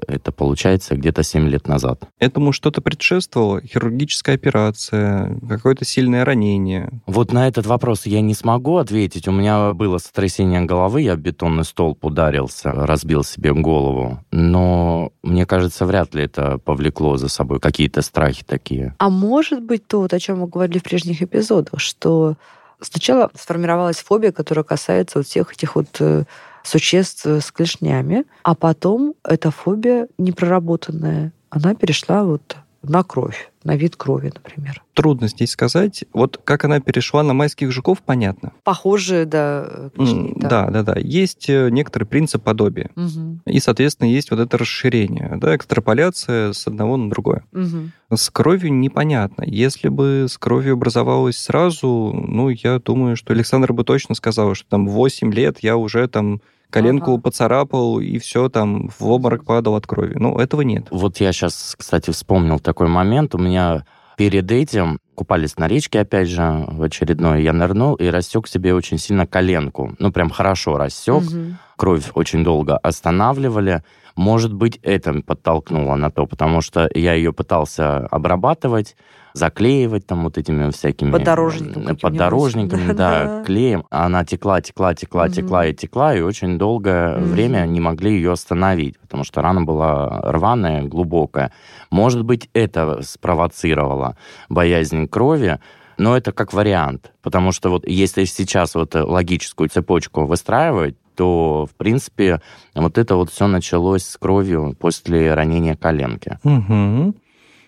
Это 0.08 0.32
получается 0.32 0.96
где-то 0.96 1.22
7 1.22 1.48
лет 1.48 1.68
назад. 1.68 2.02
Этому 2.18 2.52
что-то 2.52 2.82
предшествовало? 2.82 3.62
Хирургическая 3.62 4.34
операция, 4.34 5.40
какое-то 5.48 5.86
сильное 5.86 6.26
ранение? 6.26 6.90
Вот 7.06 7.32
на 7.32 7.48
этот 7.48 7.68
вопрос 7.68 8.08
я 8.08 8.22
не 8.22 8.34
смогу 8.34 8.78
ответить. 8.78 9.28
У 9.28 9.32
меня 9.32 9.74
было 9.74 10.00
сотрясение 10.00 10.62
головы, 10.62 11.02
я 11.02 11.16
в 11.16 11.20
бетонный 11.20 11.64
столб 11.64 12.04
ударился, 12.04 12.72
разбил 12.72 13.24
себе 13.24 13.54
голову. 13.54 14.20
Но 14.32 15.12
мне 15.22 15.46
кажется, 15.46 15.86
вряд 15.86 16.16
ли 16.16 16.24
это 16.24 16.58
повлекло 16.58 17.18
за 17.18 17.30
собой 17.30 17.60
какие-то 17.60 18.02
страхи 18.02 18.44
такие. 18.44 18.96
А 18.98 19.12
может 19.12 19.62
быть 19.62 19.86
то, 19.86 20.00
вот 20.00 20.14
о 20.14 20.20
чем 20.20 20.40
мы 20.40 20.48
говорили 20.48 20.80
в 20.80 20.84
прежних 20.84 21.22
эпизодах, 21.22 21.80
что 21.80 22.36
Сначала 22.80 23.32
сформировалась 23.34 23.98
фобия, 23.98 24.32
которая 24.32 24.64
касается 24.64 25.20
вот 25.20 25.28
всех 25.28 25.52
этих 25.52 25.76
вот 25.76 25.88
э, 26.00 26.26
существ 26.64 27.26
с 27.26 27.52
клешнями, 27.52 28.26
а 28.44 28.54
потом 28.56 29.16
эта 29.24 29.52
фобия 29.52 30.08
непроработанная, 30.18 31.32
она 31.50 31.74
перешла 31.74 32.24
вот 32.24 32.58
на 32.84 33.04
кровь, 33.04 33.52
на 33.64 33.76
вид 33.76 33.96
крови, 33.96 34.32
например. 34.34 34.84
Трудно 34.94 35.28
здесь 35.28 35.52
сказать. 35.52 36.06
Вот 36.14 36.40
как 36.44 36.66
она 36.66 36.80
перешла 36.80 37.24
на 37.24 37.34
майских 37.34 37.72
жуков, 37.72 38.02
понятно. 38.02 38.54
Похожие, 38.64 39.26
да, 39.26 39.90
клешни, 39.96 40.34
да. 40.36 40.50
Да, 40.50 40.70
да, 40.70 40.84
да. 40.84 41.00
Есть 41.00 41.50
э, 41.50 41.70
некоторый 41.70 42.06
принцип 42.06 42.44
подобия. 42.44 42.90
Угу. 42.96 43.40
И, 43.46 43.60
соответственно, 43.60 44.10
есть 44.10 44.32
вот 44.32 44.40
это 44.40 44.58
расширение, 44.58 45.38
да, 45.38 45.56
экстраполяция 45.56 46.54
с 46.54 46.68
одного 46.68 46.98
на 46.98 47.10
другое. 47.10 47.44
Угу. 47.52 48.16
С 48.18 48.30
кровью 48.30 48.74
непонятно. 48.74 49.44
Если 49.46 49.90
бы 49.90 50.28
с 50.30 50.38
кровью 50.38 50.74
образовалось 50.74 51.38
сразу, 51.38 52.14
ну, 52.14 52.50
я 52.50 52.80
думаю, 52.80 53.16
что 53.16 53.34
Александр 53.34 53.74
бы 53.74 53.84
точно 53.84 54.16
сказал, 54.16 54.56
что 54.56 54.70
там 54.70 54.88
8 54.88 55.34
лет 55.34 55.60
я 55.60 55.78
уже 55.78 56.08
там 56.08 56.42
коленку 56.70 57.14
ага. 57.14 57.22
поцарапал, 57.22 58.00
и 58.00 58.18
все, 58.20 58.50
там, 58.50 58.90
в 58.98 59.08
обморок 59.08 59.46
падал 59.46 59.76
от 59.76 59.88
крови. 59.88 60.16
Ну, 60.16 60.38
этого 60.38 60.62
нет. 60.62 60.88
Вот 60.92 61.18
я 61.18 61.32
сейчас, 61.32 61.76
кстати, 61.78 62.12
вспомнил 62.12 62.60
такой 62.60 62.88
момент. 62.88 63.36
У 63.36 63.38
меня 63.38 63.86
перед 64.18 64.52
этим 64.52 65.00
купались 65.16 65.58
на 65.58 65.68
речке, 65.68 66.02
опять 66.02 66.28
же, 66.28 66.66
в 66.68 66.82
очередной. 66.84 67.44
Я 67.44 67.54
нырнул 67.54 67.96
и 67.96 68.08
рассек 68.08 68.48
себе 68.48 68.74
очень 68.74 68.98
сильно 68.98 69.26
коленку. 69.26 69.96
Ну, 70.00 70.12
прям 70.12 70.30
хорошо 70.30 70.78
рассек. 70.78 71.24
Угу. 71.24 71.56
Кровь 71.78 72.12
очень 72.16 72.44
долго 72.44 72.78
останавливали. 72.78 73.84
Может 74.16 74.52
быть, 74.52 74.80
это 74.82 75.22
подтолкнуло 75.22 75.96
на 75.96 76.10
то, 76.10 76.26
потому 76.26 76.62
что 76.62 76.90
я 76.96 77.14
ее 77.14 77.32
пытался 77.32 78.08
обрабатывать, 78.08 78.96
заклеивать 79.34 80.08
там 80.08 80.24
вот 80.24 80.40
этими 80.40 80.72
всякими... 80.72 81.12
Подорожниками. 81.12 81.96
Подорожниками, 81.96 82.94
да, 82.94 83.44
клеем. 83.46 83.86
Она 83.92 84.26
текла, 84.26 84.60
текла, 84.60 84.96
текла, 84.96 85.30
текла 85.30 85.68
и 85.68 85.74
текла, 85.76 86.16
и 86.16 86.22
очень 86.22 86.58
долгое 86.58 87.20
время 87.20 87.68
не 87.68 87.80
могли 87.80 88.14
ее 88.14 88.32
остановить, 88.32 88.98
потому 89.00 89.24
что 89.24 89.44
рана 89.44 89.62
была 89.62 90.20
рваная, 90.24 90.82
глубокая. 90.82 91.52
Может 91.92 92.24
быть, 92.24 92.50
это 92.54 93.04
спровоцировало 93.04 94.18
боязнь 94.50 95.08
крови, 95.08 95.60
но 96.00 96.18
это 96.18 96.32
как 96.32 96.54
вариант, 96.54 97.12
потому 97.22 97.52
что 97.52 97.70
вот 97.70 97.88
если 97.88 98.26
сейчас 98.26 98.74
вот 98.74 98.96
логическую 98.96 99.70
цепочку 99.70 100.26
выстраивать, 100.26 100.96
то, 101.18 101.66
в 101.66 101.76
принципе, 101.76 102.42
вот 102.76 102.98
это 102.98 103.16
вот 103.16 103.32
все 103.32 103.48
началось 103.48 104.04
с 104.04 104.18
кровью 104.18 104.76
после 104.80 105.34
ранения 105.34 105.76
коленки. 105.76 106.40
Угу. 106.44 107.16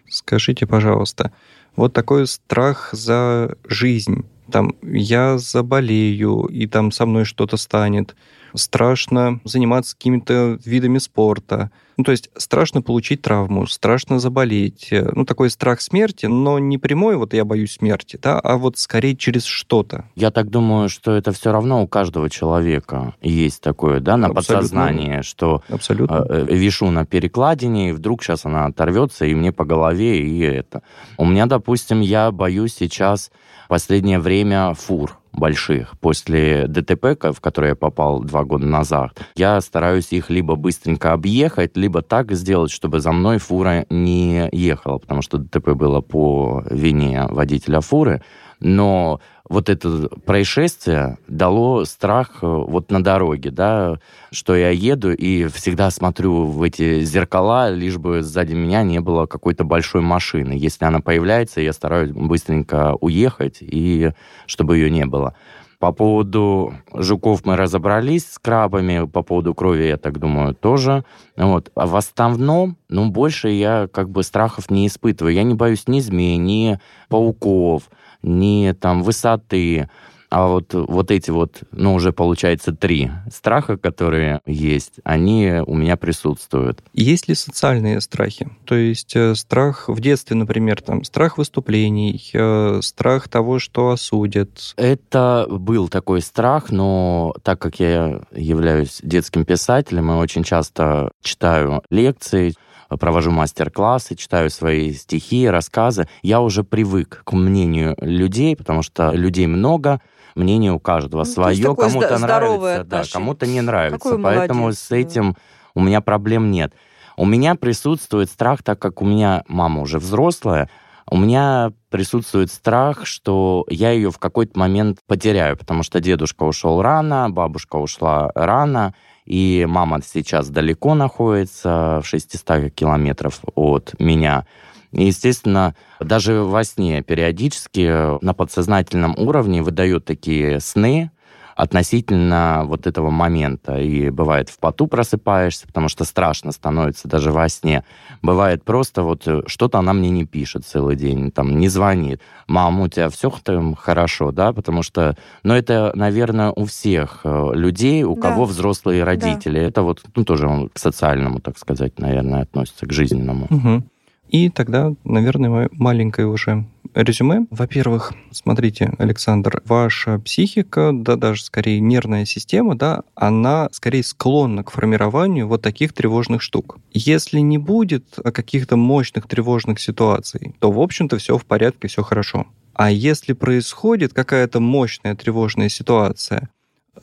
Скажите, 0.08 0.68
пожалуйста, 0.68 1.32
вот 1.76 1.94
такой 1.94 2.28
страх 2.28 2.90
за 2.94 3.56
жизнь. 3.68 4.26
Там 4.52 4.76
я 4.84 5.38
заболею, 5.40 6.46
и 6.46 6.68
там 6.68 6.92
со 6.92 7.06
мной 7.06 7.26
что-то 7.26 7.58
станет. 7.58 8.16
Страшно 8.54 9.40
заниматься 9.44 9.96
какими-то 9.96 10.60
видами 10.64 11.00
спорта 11.00 11.72
ну, 12.00 12.06
то 12.06 12.12
есть 12.12 12.30
страшно 12.38 12.82
получить 12.82 13.22
травму, 13.22 13.68
страшно 13.68 14.20
заболеть. 14.20 14.88
Э, 14.90 15.12
ну, 15.14 15.26
такой 15.26 15.50
страх 15.50 15.82
смерти, 15.82 16.28
но 16.28 16.58
не 16.58 16.78
прямой, 16.78 17.18
вот 17.18 17.34
я 17.34 17.44
боюсь 17.44 17.74
смерти, 17.74 18.18
да, 18.24 18.40
а 18.40 18.56
вот 18.56 18.78
скорее 18.78 19.18
через 19.18 19.44
что-то. 19.44 20.06
Я 20.16 20.32
так 20.32 20.50
думаю, 20.50 20.88
что 20.88 21.12
это 21.12 21.34
все 21.34 21.52
равно 21.52 21.84
у 21.84 21.88
каждого 21.88 22.30
человека 22.30 23.16
есть 23.22 23.62
такое, 23.62 24.00
да, 24.00 24.16
на 24.16 24.28
Абсолютно. 24.28 24.56
подсознание, 24.56 25.24
что 25.24 25.62
Абсолютно. 25.68 26.26
Э, 26.30 26.46
э, 26.48 26.56
вишу 26.56 26.90
на 26.90 27.06
перекладине, 27.06 27.90
и 27.90 27.92
вдруг 27.92 28.24
сейчас 28.24 28.46
она 28.46 28.68
оторвется, 28.68 29.26
и 29.26 29.36
мне 29.36 29.52
по 29.52 29.66
голове, 29.66 30.22
и 30.22 30.40
это. 30.40 30.84
У 31.18 31.26
меня, 31.26 31.48
допустим, 31.48 32.00
я 32.00 32.32
боюсь 32.32 32.76
сейчас 32.76 33.30
последнее 33.68 34.20
время 34.20 34.74
фур 34.74 35.20
больших. 35.32 35.98
После 36.00 36.68
ДТП, 36.68 37.18
в 37.34 37.40
который 37.40 37.70
я 37.70 37.76
попал 37.76 38.22
два 38.22 38.44
года 38.44 38.66
назад, 38.66 39.18
я 39.36 39.60
стараюсь 39.62 40.12
их 40.12 40.30
либо 40.30 40.56
быстренько 40.56 41.14
объехать, 41.14 41.76
либо 41.76 41.89
так 42.02 42.32
сделать, 42.32 42.72
чтобы 42.72 43.00
за 43.00 43.12
мной 43.12 43.38
фура 43.38 43.86
не 43.90 44.50
ехала, 44.52 44.98
потому 44.98 45.22
что 45.22 45.38
ДТП 45.38 45.70
было 45.72 46.02
по 46.02 46.64
вине 46.70 47.26
водителя 47.30 47.82
фуры. 47.82 48.22
Но 48.60 49.22
вот 49.50 49.68
это 49.68 50.10
происшествие 50.26 51.18
дало 51.28 51.86
страх 51.86 52.40
э, 52.42 52.46
вот 52.46 52.92
на 52.92 53.04
дороге, 53.04 53.52
да, 53.52 54.00
что 54.32 54.56
я 54.56 54.70
еду 54.70 55.12
и 55.12 55.48
всегда 55.48 55.90
смотрю 55.90 56.46
в 56.46 56.62
эти 56.62 57.02
зеркала, 57.02 57.72
лишь 57.72 57.98
бы 57.98 58.22
сзади 58.22 58.54
меня 58.54 58.84
не 58.84 59.00
было 59.00 59.26
какой-то 59.26 59.64
большой 59.64 60.02
машины. 60.02 60.54
Если 60.54 60.86
она 60.86 61.00
появляется, 61.00 61.62
я 61.62 61.74
стараюсь 61.74 62.12
быстренько 62.12 62.96
уехать, 63.02 63.58
и 63.62 64.12
чтобы 64.46 64.78
ее 64.78 64.92
не 64.92 65.06
было. 65.06 65.36
По 65.80 65.94
поводу 65.94 66.74
жуков 66.94 67.46
мы 67.46 67.56
разобрались 67.56 68.30
с 68.30 68.38
крабами, 68.38 69.08
по 69.08 69.24
поводу 69.24 69.54
крови, 69.54 69.84
я 69.84 69.96
так 69.96 70.20
думаю, 70.20 70.54
тоже. 70.54 71.06
Вот. 71.38 71.72
А 71.74 71.88
в 71.88 71.96
основном, 71.96 72.76
ну, 72.90 73.10
больше 73.10 73.50
я 73.50 73.88
как 73.88 74.10
бы 74.10 74.24
страхов 74.24 74.70
не 74.70 74.88
испытываю. 74.88 75.34
Я 75.34 75.44
не 75.44 75.54
боюсь 75.54 75.88
ни 75.88 76.02
змей, 76.02 76.36
ни 76.36 76.80
пауков, 77.08 77.84
ни 78.22 78.74
там 78.74 79.04
высоты. 79.04 79.90
А 80.30 80.48
вот, 80.48 80.74
вот 80.74 81.10
эти 81.10 81.32
вот, 81.32 81.62
ну, 81.72 81.96
уже 81.96 82.14
получается 82.14 82.72
три 82.72 83.10
страха, 83.32 83.78
которые 83.78 84.42
есть, 84.46 85.00
они 85.04 85.62
у 85.66 85.76
меня 85.76 85.98
присутствуют. 85.98 86.84
Есть 86.94 87.28
ли 87.28 87.36
социальные 87.36 88.00
страхи? 88.02 88.50
То 88.66 88.76
есть 88.76 89.16
э, 89.16 89.34
страх 89.34 89.90
в 89.90 90.00
детстве, 90.00 90.36
например, 90.36 90.82
там, 90.82 91.04
страх 91.04 91.40
выступлений, 91.40 92.30
э, 92.34 92.80
страх 92.84 93.28
того, 93.28 93.58
что 93.58 93.90
осудят? 93.90 94.74
Это 94.78 95.48
был 95.50 95.90
такой 95.90 96.22
страх, 96.22 96.70
но 96.70 97.34
так 97.42 97.60
как 97.60 97.80
я 97.80 98.22
являюсь 98.32 99.00
детским 99.02 99.46
писателем 99.46 100.12
и 100.12 100.16
очень 100.16 100.44
часто 100.44 101.12
читаю 101.24 101.82
лекции, 101.90 102.54
провожу 102.98 103.32
мастер-классы, 103.32 104.16
читаю 104.16 104.50
свои 104.50 104.94
стихи, 104.94 105.48
рассказы, 105.48 106.08
я 106.22 106.42
уже 106.42 106.64
привык 106.64 107.22
к 107.24 107.34
мнению 107.34 107.96
людей, 108.00 108.56
потому 108.56 108.82
что 108.82 109.12
людей 109.12 109.48
много, 109.48 110.02
мнение 110.40 110.72
у 110.72 110.80
каждого 110.80 111.22
ну, 111.22 111.26
свое, 111.26 111.76
кому-то 111.76 112.18
нравится, 112.18 112.84
да, 112.84 113.04
кому-то 113.12 113.46
не 113.46 113.62
нравится. 113.62 114.00
Какой 114.00 114.22
Поэтому 114.22 114.62
молодец, 114.62 114.80
с 114.80 114.92
этим 114.92 115.36
у 115.76 115.82
меня 115.82 116.02
проблем 116.02 116.50
нет. 116.50 116.74
У 117.18 117.26
меня 117.26 117.56
присутствует 117.56 118.30
страх, 118.30 118.64
так 118.64 118.80
как 118.80 119.02
у 119.02 119.06
меня 119.06 119.44
мама 119.48 119.82
уже 119.82 120.00
взрослая, 120.00 120.70
у 121.12 121.18
меня 121.18 121.74
присутствует 121.90 122.52
страх, 122.52 123.06
что 123.06 123.66
я 123.70 123.92
ее 123.92 124.12
в 124.12 124.20
какой-то 124.20 124.58
момент 124.58 125.00
потеряю, 125.08 125.58
потому 125.58 125.84
что 125.84 126.00
дедушка 126.00 126.44
ушел 126.44 126.82
рано, 126.82 127.30
бабушка 127.30 127.78
ушла 127.78 128.32
рано, 128.36 128.94
и 129.26 129.66
мама 129.68 130.00
сейчас 130.06 130.50
далеко 130.50 130.96
находится, 130.96 132.00
в 132.04 132.08
600 132.08 132.72
километров 132.74 133.42
от 133.56 133.96
меня. 134.00 134.46
И, 134.92 135.06
естественно, 135.06 135.76
даже 136.00 136.42
во 136.42 136.64
сне 136.64 137.02
периодически 137.02 138.24
на 138.24 138.34
подсознательном 138.34 139.16
уровне 139.18 139.62
выдают 139.62 140.06
такие 140.06 140.60
сны, 140.60 141.12
относительно 141.60 142.64
вот 142.66 142.88
этого 142.88 143.10
момента. 143.10 143.82
И 143.82 144.10
бывает 144.12 144.48
в 144.48 144.58
поту 144.60 144.88
просыпаешься, 144.88 145.68
потому 145.68 145.90
что 145.90 146.06
страшно 146.06 146.54
становится 146.54 147.10
даже 147.10 147.34
во 147.34 147.50
сне. 147.50 147.84
Бывает 148.22 148.64
просто 148.64 149.04
вот 149.04 149.28
э, 149.28 149.42
что-то 149.46 149.80
она 149.80 149.92
мне 149.92 150.10
не 150.10 150.24
пишет 150.24 150.66
целый 150.66 150.96
день, 150.96 151.32
там 151.32 151.60
не 151.60 151.68
звонит. 151.68 152.22
Мама, 152.48 152.84
у 152.84 152.88
тебя 152.88 153.10
все 153.10 153.30
там 153.44 153.76
хорошо, 153.76 154.32
да? 154.32 154.54
Потому 154.54 154.84
что, 154.84 155.18
ну 155.44 155.54
это, 155.54 155.92
наверное, 155.96 156.52
у 156.52 156.64
всех 156.64 157.22
э, 157.26 157.52
людей, 157.54 158.04
у 158.04 158.16
да. 158.16 158.22
кого 158.22 158.46
взрослые 158.46 159.04
родители. 159.04 159.60
Да. 159.60 159.66
Это 159.66 159.82
вот 159.82 160.02
ну, 160.16 160.24
тоже 160.24 160.70
к 160.72 160.80
социальному, 160.80 161.42
так 161.42 161.58
сказать, 161.58 162.00
наверное, 162.00 162.44
относится, 162.44 162.86
к 162.86 162.94
жизненному. 162.94 163.48
Угу. 163.50 163.84
И 164.30 164.50
тогда, 164.50 164.94
наверное, 165.04 165.70
маленькое 165.72 166.28
уже 166.28 166.66
резюме. 166.94 167.48
Во-первых, 167.50 168.14
смотрите, 168.32 168.94
Александр, 168.98 169.62
ваша 169.66 170.20
психика, 170.20 170.92
да 170.94 171.16
даже 171.16 171.44
скорее 171.44 171.80
нервная 171.80 172.26
система, 172.26 172.76
да, 172.76 173.02
она 173.16 173.70
скорее 173.72 174.04
склонна 174.04 174.64
к 174.64 174.72
формированию 174.72 175.48
вот 175.48 175.62
таких 175.62 175.94
тревожных 175.94 176.42
штук. 176.42 176.78
Если 176.92 177.40
не 177.40 177.58
будет 177.58 178.06
каких-то 178.24 178.76
мощных 178.78 179.28
тревожных 179.28 179.80
ситуаций, 179.80 180.56
то, 180.60 180.72
в 180.72 180.80
общем-то, 180.80 181.18
все 181.18 181.38
в 181.38 181.46
порядке, 181.46 181.88
все 181.88 182.04
хорошо. 182.04 182.48
А 182.74 182.92
если 182.92 183.34
происходит 183.34 184.14
какая-то 184.14 184.60
мощная 184.60 185.16
тревожная 185.16 185.70
ситуация 185.70 186.50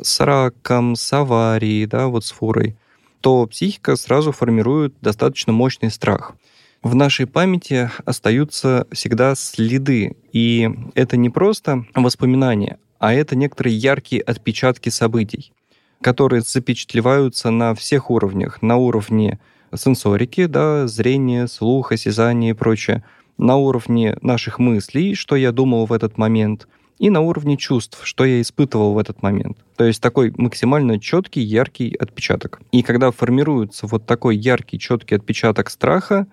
с 0.01 0.21
раком, 0.21 0.95
с 0.95 1.13
аварией, 1.13 1.87
да, 1.87 2.07
вот 2.07 2.25
с 2.25 2.31
фурой, 2.31 2.77
то 3.21 3.47
психика 3.47 3.97
сразу 3.97 4.31
формирует 4.31 4.95
достаточно 5.01 5.53
мощный 5.53 5.91
страх 5.91 6.35
в 6.83 6.95
нашей 6.95 7.27
памяти 7.27 7.91
остаются 8.05 8.87
всегда 8.93 9.35
следы. 9.35 10.17
И 10.33 10.71
это 10.95 11.17
не 11.17 11.31
просто 11.31 11.85
воспоминания, 11.95 12.79
а 12.99 13.13
это 13.13 13.35
некоторые 13.37 13.77
яркие 13.77 14.23
отпечатки 14.23 14.89
событий, 14.89 15.53
которые 16.01 16.43
запечатлеваются 16.43 17.51
на 17.51 17.75
всех 17.75 18.11
уровнях. 18.11 18.63
На 18.63 18.77
уровне 18.77 19.41
сенсорики, 19.75 20.47
да, 20.47 20.87
зрения, 20.87 21.49
слуха, 21.49 21.95
осязания 21.95 22.51
и 22.51 22.55
прочее. 22.55 23.03
На 23.37 23.57
уровне 23.57 24.17
наших 24.23 24.59
мыслей, 24.59 25.15
что 25.15 25.37
я 25.37 25.53
думал 25.53 25.87
в 25.87 25.93
этот 25.93 26.19
момент. 26.19 26.69
и 26.99 27.11
на 27.11 27.21
уровне 27.21 27.57
чувств, 27.57 28.01
что 28.05 28.25
я 28.25 28.41
испытывал 28.41 28.95
в 28.95 28.99
этот 28.99 29.23
момент. 29.23 29.59
То 29.77 29.85
есть 29.85 30.01
такой 30.01 30.33
максимально 30.37 30.99
четкий, 30.99 31.43
яркий 31.43 31.95
отпечаток. 31.95 32.61
И 32.73 32.83
когда 32.83 33.11
формируется 33.11 33.87
вот 33.87 34.07
такой 34.07 34.37
яркий, 34.37 34.79
четкий 34.79 35.15
отпечаток 35.15 35.71
страха, 35.71 36.27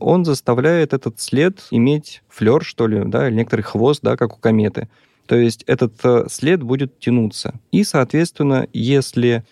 он 0.00 0.24
заставляет 0.24 0.92
этот 0.92 1.20
след 1.20 1.66
иметь 1.70 2.22
флер, 2.28 2.64
что 2.64 2.86
ли, 2.86 3.02
да, 3.04 3.28
или 3.28 3.36
некоторый 3.36 3.62
хвост, 3.62 4.00
да, 4.02 4.16
как 4.16 4.36
у 4.36 4.40
кометы. 4.40 4.88
То 5.26 5.36
есть 5.36 5.62
этот 5.68 5.94
э, 6.02 6.24
след 6.28 6.62
будет 6.62 6.98
тянуться. 6.98 7.54
И, 7.70 7.84
соответственно, 7.84 8.66
если 8.72 9.44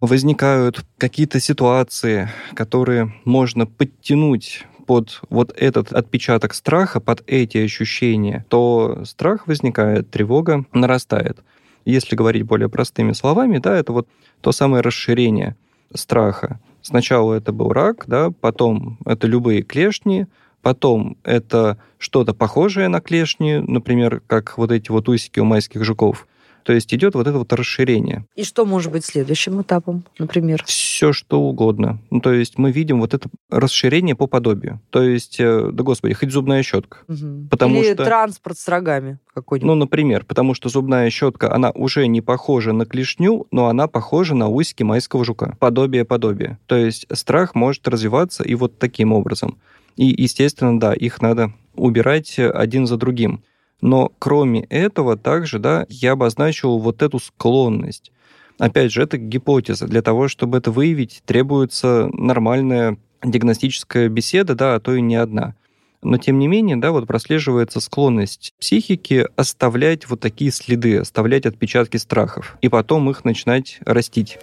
возникают 0.00 0.84
какие-то 0.98 1.40
ситуации, 1.40 2.28
которые 2.54 3.14
можно 3.24 3.66
подтянуть 3.66 4.66
под 4.86 5.20
вот 5.30 5.54
этот 5.56 5.92
отпечаток 5.92 6.54
страха, 6.54 7.00
под 7.00 7.22
эти 7.26 7.58
ощущения, 7.58 8.44
то 8.48 9.04
страх 9.04 9.46
возникает, 9.46 10.10
тревога 10.10 10.66
нарастает. 10.72 11.38
Если 11.84 12.16
говорить 12.16 12.42
более 12.42 12.68
простыми 12.68 13.12
словами, 13.12 13.58
да, 13.58 13.76
это 13.76 13.92
вот 13.92 14.08
то 14.40 14.52
самое 14.52 14.82
расширение 14.82 15.56
страха. 15.94 16.60
Сначала 16.82 17.34
это 17.34 17.52
был 17.52 17.72
рак, 17.72 18.04
да, 18.06 18.30
потом 18.30 18.98
это 19.06 19.26
любые 19.26 19.62
клешни, 19.62 20.26
потом 20.62 21.16
это 21.22 21.78
что-то 21.98 22.34
похожее 22.34 22.88
на 22.88 23.00
клешни, 23.00 23.58
например, 23.58 24.20
как 24.26 24.58
вот 24.58 24.72
эти 24.72 24.90
вот 24.90 25.08
усики 25.08 25.38
у 25.38 25.44
майских 25.44 25.84
жуков, 25.84 26.26
то 26.62 26.72
есть 26.72 26.92
идет 26.94 27.14
вот 27.14 27.26
это 27.26 27.38
вот 27.38 27.52
расширение. 27.52 28.26
И 28.34 28.44
что 28.44 28.64
может 28.64 28.92
быть 28.92 29.04
следующим 29.04 29.60
этапом, 29.62 30.04
например? 30.18 30.62
Все 30.66 31.12
что 31.12 31.40
угодно. 31.40 31.98
Ну, 32.10 32.20
то 32.20 32.32
есть 32.32 32.58
мы 32.58 32.72
видим 32.72 33.00
вот 33.00 33.14
это 33.14 33.28
расширение 33.50 34.14
по 34.14 34.26
подобию. 34.26 34.80
То 34.90 35.02
есть, 35.02 35.38
э, 35.40 35.70
да 35.72 35.82
господи, 35.82 36.14
хоть 36.14 36.30
зубная 36.30 36.62
щетка. 36.62 36.98
Угу. 37.08 37.48
Потому 37.50 37.82
Или 37.82 37.94
что... 37.94 38.04
транспорт 38.04 38.58
с 38.58 38.68
рогами 38.68 39.18
какой-нибудь. 39.34 39.66
Ну, 39.66 39.74
например, 39.74 40.24
потому 40.24 40.54
что 40.54 40.68
зубная 40.68 41.08
щетка, 41.10 41.52
она 41.52 41.70
уже 41.70 42.06
не 42.06 42.20
похожа 42.20 42.72
на 42.72 42.86
клешню, 42.86 43.46
но 43.50 43.66
она 43.66 43.88
похожа 43.88 44.34
на 44.34 44.48
усики 44.48 44.82
майского 44.82 45.24
жука. 45.24 45.56
Подобие-подобие. 45.58 46.58
То 46.66 46.76
есть 46.76 47.06
страх 47.12 47.54
может 47.54 47.86
развиваться 47.88 48.44
и 48.44 48.54
вот 48.54 48.78
таким 48.78 49.12
образом. 49.12 49.58
И, 49.96 50.14
естественно, 50.22 50.78
да, 50.78 50.94
их 50.94 51.20
надо 51.20 51.52
убирать 51.74 52.38
один 52.38 52.86
за 52.86 52.96
другим. 52.96 53.42
Но 53.82 54.12
кроме 54.18 54.62
этого 54.64 55.18
также 55.18 55.58
да, 55.58 55.84
я 55.90 56.12
обозначил 56.12 56.78
вот 56.78 57.02
эту 57.02 57.18
склонность. 57.18 58.12
Опять 58.58 58.92
же, 58.92 59.02
это 59.02 59.18
гипотеза. 59.18 59.86
Для 59.86 60.02
того, 60.02 60.28
чтобы 60.28 60.58
это 60.58 60.70
выявить, 60.70 61.22
требуется 61.26 62.08
нормальная 62.12 62.96
диагностическая 63.24 64.08
беседа, 64.08 64.54
да, 64.54 64.76
а 64.76 64.80
то 64.80 64.94
и 64.94 65.00
не 65.00 65.16
одна. 65.16 65.56
Но 66.00 66.16
тем 66.16 66.38
не 66.38 66.48
менее, 66.48 66.76
да, 66.76 66.92
вот 66.92 67.06
прослеживается 67.06 67.80
склонность 67.80 68.54
психики 68.58 69.26
оставлять 69.36 70.08
вот 70.08 70.20
такие 70.20 70.50
следы, 70.50 70.98
оставлять 70.98 71.46
отпечатки 71.46 71.96
страхов, 71.96 72.56
и 72.60 72.68
потом 72.68 73.10
их 73.10 73.24
начинать 73.24 73.78
растить. 73.84 74.38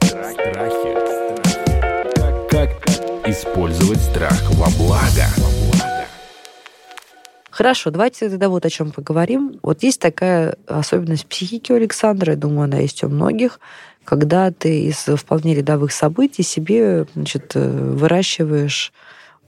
Страхи. 0.00 0.94
Как 2.48 2.70
использовать 3.26 4.00
страх 4.00 4.50
во 4.52 4.68
благо? 4.78 5.43
Хорошо, 7.54 7.92
давайте 7.92 8.28
тогда 8.28 8.48
вот 8.48 8.66
о 8.66 8.70
чем 8.70 8.90
поговорим. 8.90 9.60
Вот 9.62 9.84
есть 9.84 10.00
такая 10.00 10.56
особенность 10.66 11.26
психики 11.26 11.70
у 11.70 11.76
Александра, 11.76 12.32
я 12.32 12.36
думаю, 12.36 12.64
она 12.64 12.78
есть 12.78 13.04
у 13.04 13.08
многих, 13.08 13.60
когда 14.02 14.50
ты 14.50 14.86
из 14.86 14.96
вполне 14.96 15.54
рядовых 15.54 15.92
событий 15.92 16.42
себе 16.42 17.06
значит, 17.14 17.52
э, 17.54 17.60
выращиваешь 17.60 18.92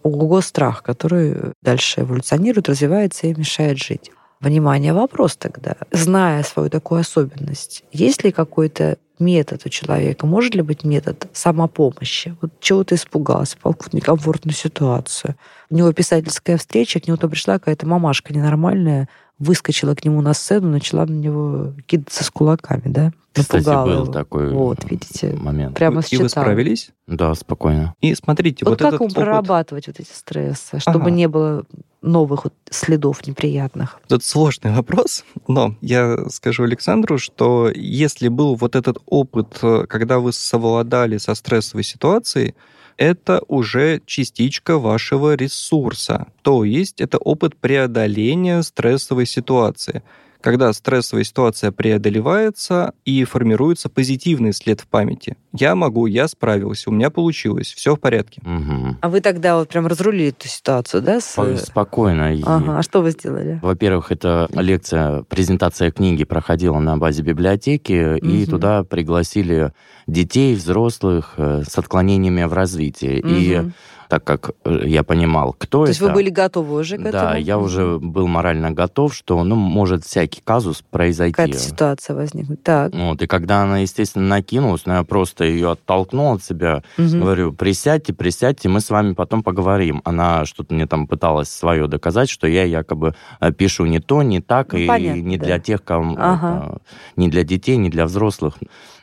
ого 0.05 0.41
страх, 0.41 0.85
который 0.85 1.35
дальше 1.63 2.03
эволюционирует, 2.03 2.69
развивается 2.69 3.27
и 3.27 3.35
мешает 3.35 3.79
жить. 3.79 4.13
Внимание, 4.47 4.93
вопрос 4.93 5.37
тогда. 5.37 5.75
Зная 5.91 6.45
свою 6.45 6.71
такую 6.71 7.01
особенность, 7.01 7.83
есть 7.91 8.23
ли 8.23 8.31
какой-то 8.31 8.97
метод 9.19 9.63
у 9.67 9.69
человека? 9.69 10.25
Может 10.25 10.55
ли 10.55 10.63
быть 10.63 10.85
метод 10.85 11.27
самопомощи? 11.33 12.37
Вот 12.41 12.53
чего 12.61 12.85
ты 12.85 12.95
испугался, 12.95 13.57
попал 13.57 13.75
в 13.91 13.93
некомфортную 13.93 14.55
ситуацию. 14.55 15.35
У 15.69 15.75
него 15.75 15.93
писательская 15.93 16.59
встреча, 16.59 17.01
к 17.01 17.09
нему 17.09 17.17
то 17.17 17.29
пришла 17.29 17.59
какая-то 17.59 17.89
мамашка 17.89 18.33
ненормальная, 18.33 19.09
выскочила 19.41 19.97
к 19.97 20.05
нему 20.05 20.21
на 20.21 20.33
сцену, 20.33 20.69
начала 20.69 21.07
на 21.07 21.15
него 21.15 21.73
кидаться 21.87 22.23
с 22.23 22.31
кулаками, 22.31 22.85
да? 22.85 23.13
Кстати, 23.43 23.65
был 23.65 24.05
его. 24.05 24.13
такой 24.13 24.51
вот, 24.53 24.85
видите, 24.91 25.35
момент. 25.35 25.77
Прямо 25.77 26.03
И 26.11 26.17
вы 26.17 26.29
справились? 26.29 26.91
Да, 27.07 27.35
спокойно. 27.35 27.95
И 28.01 28.15
смотрите, 28.15 28.65
вот, 28.65 28.73
вот 28.73 28.79
как 28.79 28.89
этот 28.89 29.01
ему 29.01 29.07
опыт... 29.07 29.17
прорабатывать 29.17 29.87
вот 29.87 30.01
эти 30.01 30.11
стрессы, 30.13 30.81
чтобы 30.81 31.07
ага. 31.07 31.11
не 31.11 31.29
было 31.29 31.65
новых 32.03 32.45
вот 32.45 32.55
следов 32.71 33.27
неприятных? 33.27 34.01
Это 34.09 34.25
сложный 34.25 34.73
вопрос, 34.73 35.25
но 35.49 35.75
я 35.81 36.29
скажу 36.31 36.65
Александру, 36.65 37.19
что 37.19 37.71
если 37.75 38.29
был 38.29 38.55
вот 38.55 38.77
этот 38.77 38.99
опыт, 39.07 39.59
когда 39.89 40.19
вы 40.19 40.33
совладали 40.33 41.19
со 41.19 41.35
стрессовой 41.35 41.85
ситуацией, 41.85 42.55
это 42.97 43.43
уже 43.49 44.01
частичка 44.07 44.79
вашего 44.79 45.35
ресурса. 45.35 46.29
То 46.43 46.65
есть 46.65 47.01
это 47.01 47.19
опыт 47.19 47.57
преодоления 47.57 48.63
стрессовой 48.63 49.27
ситуации 49.27 50.03
когда 50.41 50.73
стрессовая 50.73 51.25
ситуация 51.25 51.73
преодолевается 51.73 52.93
и 53.05 53.25
формируется 53.25 53.89
позитивный 53.89 54.53
след 54.53 54.81
в 54.81 54.87
памяти. 54.87 55.37
Я 55.53 55.75
могу, 55.75 56.07
я 56.07 56.29
справился, 56.29 56.91
у 56.91 56.93
меня 56.93 57.11
получилось, 57.11 57.73
все 57.73 57.97
в 57.97 58.01
порядке. 58.01 58.43
Угу. 58.45 58.97
А 59.01 59.09
вы 59.09 59.21
тогда 59.21 59.57
вот 59.57 59.69
прям 59.69 59.87
разрулили 59.87 60.29
эту 60.29 60.49
ситуацию, 60.49 61.03
да? 61.03 61.21
С... 61.21 61.37
Спокойно. 61.65 62.29
Ага. 62.45 62.79
А 62.79 62.83
что 62.83 63.03
вы 63.03 63.11
сделали? 63.11 63.59
Во-первых, 63.63 64.13
это 64.13 64.49
лекция, 64.53 65.23
презентация 65.23 65.91
книги 65.91 66.25
проходила 66.25 66.79
на 66.79 66.97
базе 66.97 67.23
библиотеки, 67.23 68.17
угу. 68.17 68.27
и 68.27 68.47
туда 68.47 68.85
пригласили 68.85 69.73
детей, 70.07 70.55
взрослых 70.55 71.35
э, 71.37 71.63
с 71.69 71.77
отклонениями 71.79 72.45
в 72.45 72.53
развитии. 72.53 73.21
Угу. 73.21 73.29
И 73.29 73.71
так 74.09 74.25
как 74.25 74.51
э, 74.65 74.83
я 74.85 75.03
понимал, 75.03 75.55
кто 75.59 75.79
То 75.79 75.85
это. 75.85 75.91
есть 75.91 76.01
вы 76.01 76.11
были 76.11 76.31
готовы 76.31 76.81
уже 76.81 76.97
к 76.97 77.03
да, 77.03 77.09
этому? 77.09 77.25
Да, 77.25 77.37
я 77.37 77.59
уже 77.59 77.99
был 77.99 78.27
морально 78.27 78.71
готов, 78.71 79.15
что, 79.15 79.43
ну, 79.43 79.57
может 79.57 80.05
всякий 80.05 80.41
казус 80.43 80.83
произойти. 80.91 81.33
Какая-то 81.33 81.59
ситуация 81.59 82.17
возникнуть. 82.17 82.63
Так. 82.63 82.95
Вот, 82.95 83.23
и 83.23 83.27
когда 83.27 83.63
она, 83.63 83.79
естественно, 83.79 84.27
накинулась, 84.27 84.87
но 84.87 84.93
ну, 84.93 84.99
я 84.99 85.05
просто 85.05 85.45
ее 85.45 85.73
оттолкнул 85.73 86.35
от 86.35 86.45
себя, 86.45 86.83
угу. 86.99 87.09
говорю, 87.09 87.53
присядьте, 87.53 88.13
присядьте, 88.13 88.69
мы 88.69 88.81
с 88.81 88.91
вами 88.91 89.15
потом 89.15 89.43
поговорим. 89.43 90.03
Она 90.05 90.45
что-то 90.45 90.75
мне 90.75 90.87
там 90.87 91.07
пыталась 91.07 91.49
свое 91.49 91.87
доказать, 91.89 92.29
что 92.29 92.47
я 92.47 92.65
якобы 92.65 93.15
э, 93.41 93.53
пишу 93.53 93.87
не 93.87 94.01
то, 94.01 94.23
не 94.23 94.41
так, 94.41 94.73
ну, 94.73 94.79
и 94.79 94.87
понятно, 94.87 95.21
не 95.21 95.37
да. 95.37 95.45
для 95.47 95.59
тех, 95.59 95.83
кому... 95.83 96.17
Ага. 96.19 96.79
Не 97.17 97.29
для 97.29 97.45
детей, 97.45 97.77
не 97.77 97.91
для 97.91 98.07
взрослых. 98.07 98.55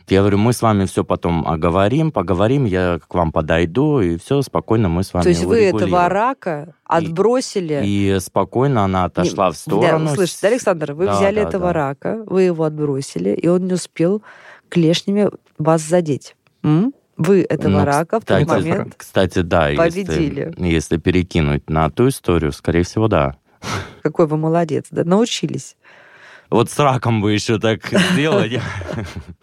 Я 0.09 0.19
говорю, 0.19 0.37
мы 0.37 0.51
с 0.51 0.61
вами 0.61 0.85
все 0.85 1.03
потом 1.03 1.47
оговорим, 1.47 2.11
поговорим, 2.11 2.65
я 2.65 2.99
к 3.07 3.13
вам 3.13 3.31
подойду, 3.31 4.01
и 4.01 4.17
все, 4.17 4.41
спокойно 4.41 4.89
мы 4.93 5.03
с 5.03 5.13
вами 5.13 5.23
То 5.23 5.29
есть 5.29 5.43
вы 5.43 5.63
этого 5.63 6.07
рака 6.09 6.73
отбросили? 6.85 7.81
И, 7.83 8.15
и 8.15 8.19
спокойно 8.19 8.85
она 8.85 9.05
отошла 9.05 9.47
не, 9.47 9.53
в 9.53 9.57
сторону. 9.57 10.05
Да, 10.05 10.15
слышите, 10.15 10.47
Александр, 10.47 10.93
вы 10.93 11.05
да, 11.05 11.17
взяли 11.17 11.35
да, 11.35 11.41
этого 11.41 11.67
да. 11.67 11.73
рака, 11.73 12.23
вы 12.25 12.43
его 12.43 12.63
отбросили, 12.63 13.31
и 13.31 13.47
он 13.47 13.67
не 13.67 13.73
успел 13.73 14.21
клешнями 14.69 15.29
вас 15.57 15.81
задеть. 15.81 16.35
М? 16.63 16.93
Вы 17.17 17.45
этого 17.47 17.79
ну, 17.79 17.85
рака 17.85 18.19
кстати, 18.19 18.43
в 18.43 18.47
тот 18.47 18.57
момент 18.57 18.93
Кстати, 18.97 19.39
да. 19.39 19.69
Победили. 19.75 20.53
Если, 20.57 20.65
если 20.65 20.97
перекинуть 20.97 21.69
на 21.69 21.89
ту 21.89 22.07
историю, 22.07 22.51
скорее 22.51 22.83
всего, 22.83 23.07
да. 23.07 23.35
Какой 24.01 24.27
вы 24.27 24.37
молодец, 24.37 24.87
да, 24.89 25.03
научились. 25.03 25.75
Вот 26.49 26.69
с 26.69 26.79
раком 26.79 27.21
бы 27.21 27.33
еще 27.33 27.59
так 27.59 27.81
сделать. 28.13 28.59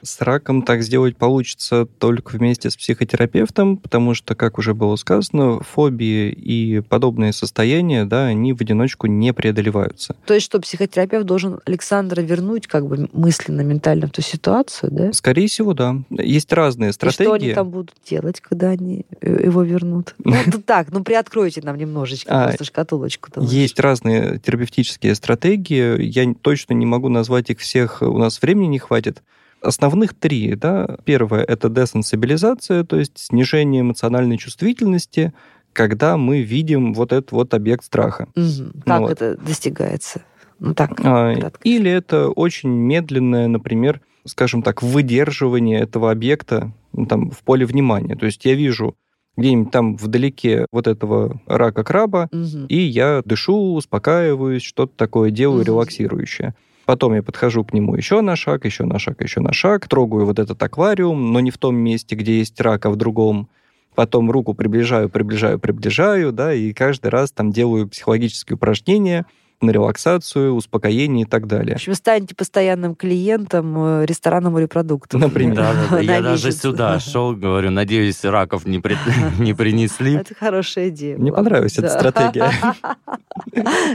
С 0.03 0.21
раком 0.21 0.63
так 0.63 0.83
сделать 0.83 1.17
получится 1.17 1.87
только 1.87 2.37
вместе 2.37 2.71
с 2.71 2.77
психотерапевтом, 2.77 3.77
потому 3.77 4.15
что, 4.15 4.35
как 4.35 4.59
уже 4.59 4.75
было 4.75 4.97
сказано, 4.97 5.61
фобии 5.61 6.31
и 6.31 6.81
подобные 6.81 7.33
состояния, 7.33 8.05
да, 8.05 8.27
они 8.27 8.53
в 8.53 8.61
одиночку 8.61 9.07
не 9.07 9.33
преодолеваются. 9.33 10.15
То 10.25 10.35
есть, 10.35 10.47
что 10.47 10.61
психотерапевт 10.61 11.27
должен 11.27 11.61
Александра 11.67 12.21
вернуть 12.21 12.67
как 12.67 12.87
бы 12.87 13.09
мысленно, 13.13 13.63
ментально 13.63 14.07
в 14.07 14.11
ту 14.11 14.23
ситуацию, 14.23 14.91
да? 14.93 15.13
Скорее 15.13 15.49
всего, 15.49 15.75
да. 15.75 15.97
Есть 16.11 16.53
разные 16.53 16.93
стратегии. 16.93 17.23
И 17.23 17.27
что 17.27 17.33
они 17.33 17.55
там 17.55 17.71
будут 17.71 17.95
делать, 18.09 18.41
когда 18.41 18.71
они 18.71 19.05
э, 19.21 19.45
его 19.45 19.63
вернут? 19.63 20.15
Ну, 20.53 20.61
так, 20.63 20.91
ну 20.91 21.05
приоткройте 21.05 21.61
нам 21.63 21.77
немножечко 21.77 22.31
а, 22.33 22.49
просто 22.49 22.65
шкатулочку. 22.65 23.31
Есть 23.41 23.79
разные 23.79 24.39
терапевтические 24.39 25.15
стратегии. 25.15 26.03
Я 26.03 26.33
точно 26.41 26.73
не 26.75 26.87
могу 26.90 27.09
назвать 27.09 27.50
их 27.50 27.59
всех, 27.59 28.03
у 28.03 28.18
нас 28.18 28.42
времени 28.42 28.66
не 28.66 28.79
хватит. 28.79 29.22
Основных 29.62 30.14
три. 30.14 30.55
Да? 30.55 30.96
Первое– 31.05 31.42
это 31.48 31.68
десенсибилизация, 31.68 32.85
то 32.85 32.96
есть 32.96 33.18
снижение 33.18 33.83
эмоциональной 33.83 34.38
чувствительности, 34.38 35.33
когда 35.72 36.16
мы 36.16 36.42
видим 36.42 36.94
вот 36.94 37.12
этот 37.12 37.33
вот 37.33 37.55
объект 37.55 37.85
страха. 37.85 38.29
Угу. 38.35 38.83
Как 38.85 39.00
вот. 39.00 39.12
это 39.12 39.37
достигается? 39.37 40.22
Ну, 40.59 40.74
так, 40.74 41.00
а, 41.05 41.33
или 41.62 41.90
это 41.90 42.29
очень 42.29 42.68
медленное, 42.70 43.48
например, 43.48 44.00
скажем 44.26 44.62
так, 44.62 44.83
выдерживание 44.83 45.81
этого 45.81 46.11
объекта 46.11 46.72
ну, 46.92 47.07
там, 47.07 47.31
в 47.31 47.38
поле 47.42 47.64
внимания. 47.64 48.14
То 48.14 48.26
есть 48.26 48.44
я 48.44 48.55
вижу 48.55 48.96
где-нибудь 49.37 49.72
там 49.72 49.96
вдалеке 49.96 50.66
вот 50.72 50.87
этого 50.87 51.40
рака 51.46 51.85
краба, 51.85 52.29
Мгм. 52.33 52.66
и 52.66 52.76
я 52.76 53.22
дышу, 53.24 53.74
успокаиваюсь, 53.74 54.62
что-то 54.62 54.92
такое 54.96 55.31
делаю 55.31 55.61
Мгм. 55.61 55.66
релаксирующее. 55.66 56.55
Потом 56.90 57.14
я 57.14 57.22
подхожу 57.22 57.62
к 57.64 57.72
нему 57.72 57.94
еще 57.94 58.20
на 58.20 58.35
шаг, 58.35 58.64
еще 58.64 58.85
на 58.85 58.98
шаг, 58.98 59.22
еще 59.22 59.38
на 59.38 59.53
шаг, 59.53 59.87
трогаю 59.87 60.26
вот 60.26 60.40
этот 60.40 60.61
аквариум, 60.61 61.33
но 61.33 61.38
не 61.38 61.53
в 61.53 61.57
том 61.57 61.76
месте, 61.76 62.16
где 62.16 62.38
есть 62.38 62.61
рак, 62.61 62.85
а 62.85 62.90
в 62.90 62.96
другом. 62.96 63.48
Потом 63.94 64.29
руку 64.29 64.55
приближаю, 64.55 65.09
приближаю, 65.09 65.61
приближаю, 65.61 66.33
да, 66.33 66.53
и 66.53 66.72
каждый 66.72 67.11
раз 67.11 67.31
там 67.31 67.53
делаю 67.53 67.87
психологические 67.87 68.57
упражнения 68.57 69.24
на 69.61 69.70
релаксацию, 69.70 70.55
успокоение 70.55 71.27
и 71.27 71.29
так 71.29 71.44
В 71.44 71.46
далее. 71.46 71.75
общем, 71.75 71.94
станете 71.94 72.35
постоянным 72.35 72.94
клиентом 72.94 73.75
э, 73.77 74.07
ресторана 74.07 74.51
морепродуктов. 74.51 75.20
Например. 75.20 75.57
Да, 75.57 75.73
да, 75.75 75.88
да. 75.90 76.01
Я 76.01 76.23
даже 76.23 76.53
сюда 76.53 76.99
шел, 77.01 77.35
говорю, 77.35 77.70
надеюсь, 77.70 78.25
раков 78.25 78.66
не, 78.66 78.79
при- 78.79 78.96
не 79.38 79.55
принесли. 79.55 80.14
Это 80.14 80.35
хорошая 80.35 80.88
идея. 80.88 81.16
Мне 81.18 81.33
понравилась 81.33 81.79
эта 81.79 81.88
стратегия. 81.90 82.51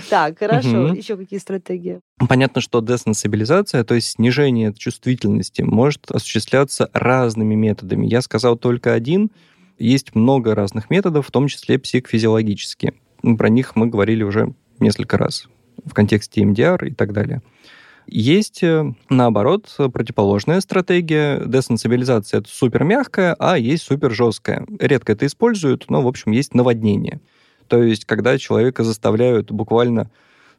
Так, 0.09 0.37
хорошо. 0.39 0.93
Еще 0.93 1.17
какие 1.17 1.39
стратегии? 1.39 1.99
Понятно, 2.29 2.61
что 2.61 2.81
десенсибилизация, 2.81 3.83
то 3.83 3.95
есть 3.95 4.11
снижение 4.11 4.73
чувствительности, 4.73 5.61
может 5.61 6.11
осуществляться 6.11 6.89
разными 6.93 7.55
методами. 7.55 8.05
Я 8.05 8.21
сказал 8.21 8.57
только 8.57 8.93
один. 8.93 9.31
Есть 9.77 10.15
много 10.15 10.55
разных 10.55 10.89
методов, 10.89 11.27
в 11.27 11.31
том 11.31 11.47
числе 11.47 11.77
психофизиологические. 11.77 12.93
Про 13.37 13.49
них 13.49 13.75
мы 13.75 13.87
говорили 13.87 14.23
уже 14.23 14.53
несколько 14.79 15.17
раз 15.17 15.47
в 15.83 15.93
контексте 15.93 16.45
МДР 16.45 16.85
и 16.85 16.91
так 16.91 17.13
далее. 17.13 17.41
Есть, 18.07 18.61
э, 18.61 18.93
наоборот, 19.09 19.73
противоположная 19.77 20.61
стратегия. 20.61 21.41
Десенсибилизация— 21.45 22.39
это 22.41 22.49
супер 22.49 22.83
мягкая, 22.83 23.35
а 23.39 23.57
есть 23.57 23.83
супер 23.83 24.11
жесткая. 24.11 24.65
Редко 24.79 25.13
это 25.13 25.25
используют, 25.25 25.85
но, 25.89 26.01
в 26.01 26.07
общем, 26.07 26.31
есть 26.31 26.53
наводнение. 26.53 27.19
То 27.67 27.81
есть, 27.81 28.05
когда 28.05 28.37
человека 28.37 28.83
заставляют 28.83 29.51
буквально 29.51 30.11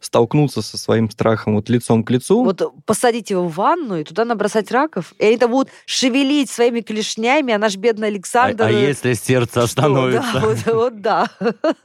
столкнуться 0.07 0.63
со 0.63 0.79
своим 0.79 1.11
страхом 1.11 1.57
вот 1.57 1.69
лицом 1.69 2.03
к 2.05 2.11
лицу. 2.11 2.45
Вот 2.45 2.63
посадить 2.87 3.31
его 3.31 3.47
в 3.49 3.55
ванну 3.57 3.97
и 3.99 4.05
туда 4.05 4.25
набросать 4.25 4.71
раков, 4.71 5.13
и 5.19 5.25
они 5.27 5.37
там 5.37 5.51
будут 5.51 5.69
шевелить 5.85 6.49
своими 6.51 6.81
клешнями, 6.81 7.53
а 7.53 7.59
наш 7.59 7.77
бедный 7.77 8.07
А, 8.09 8.11
Александр... 8.11 8.65
а 8.65 8.71
если 8.71 9.13
сердце 9.15 9.53
Что? 9.53 9.63
остановится? 9.65 10.33
Да, 10.35 10.41
вот, 10.41 10.67
вот 10.67 11.01
да. 11.01 11.27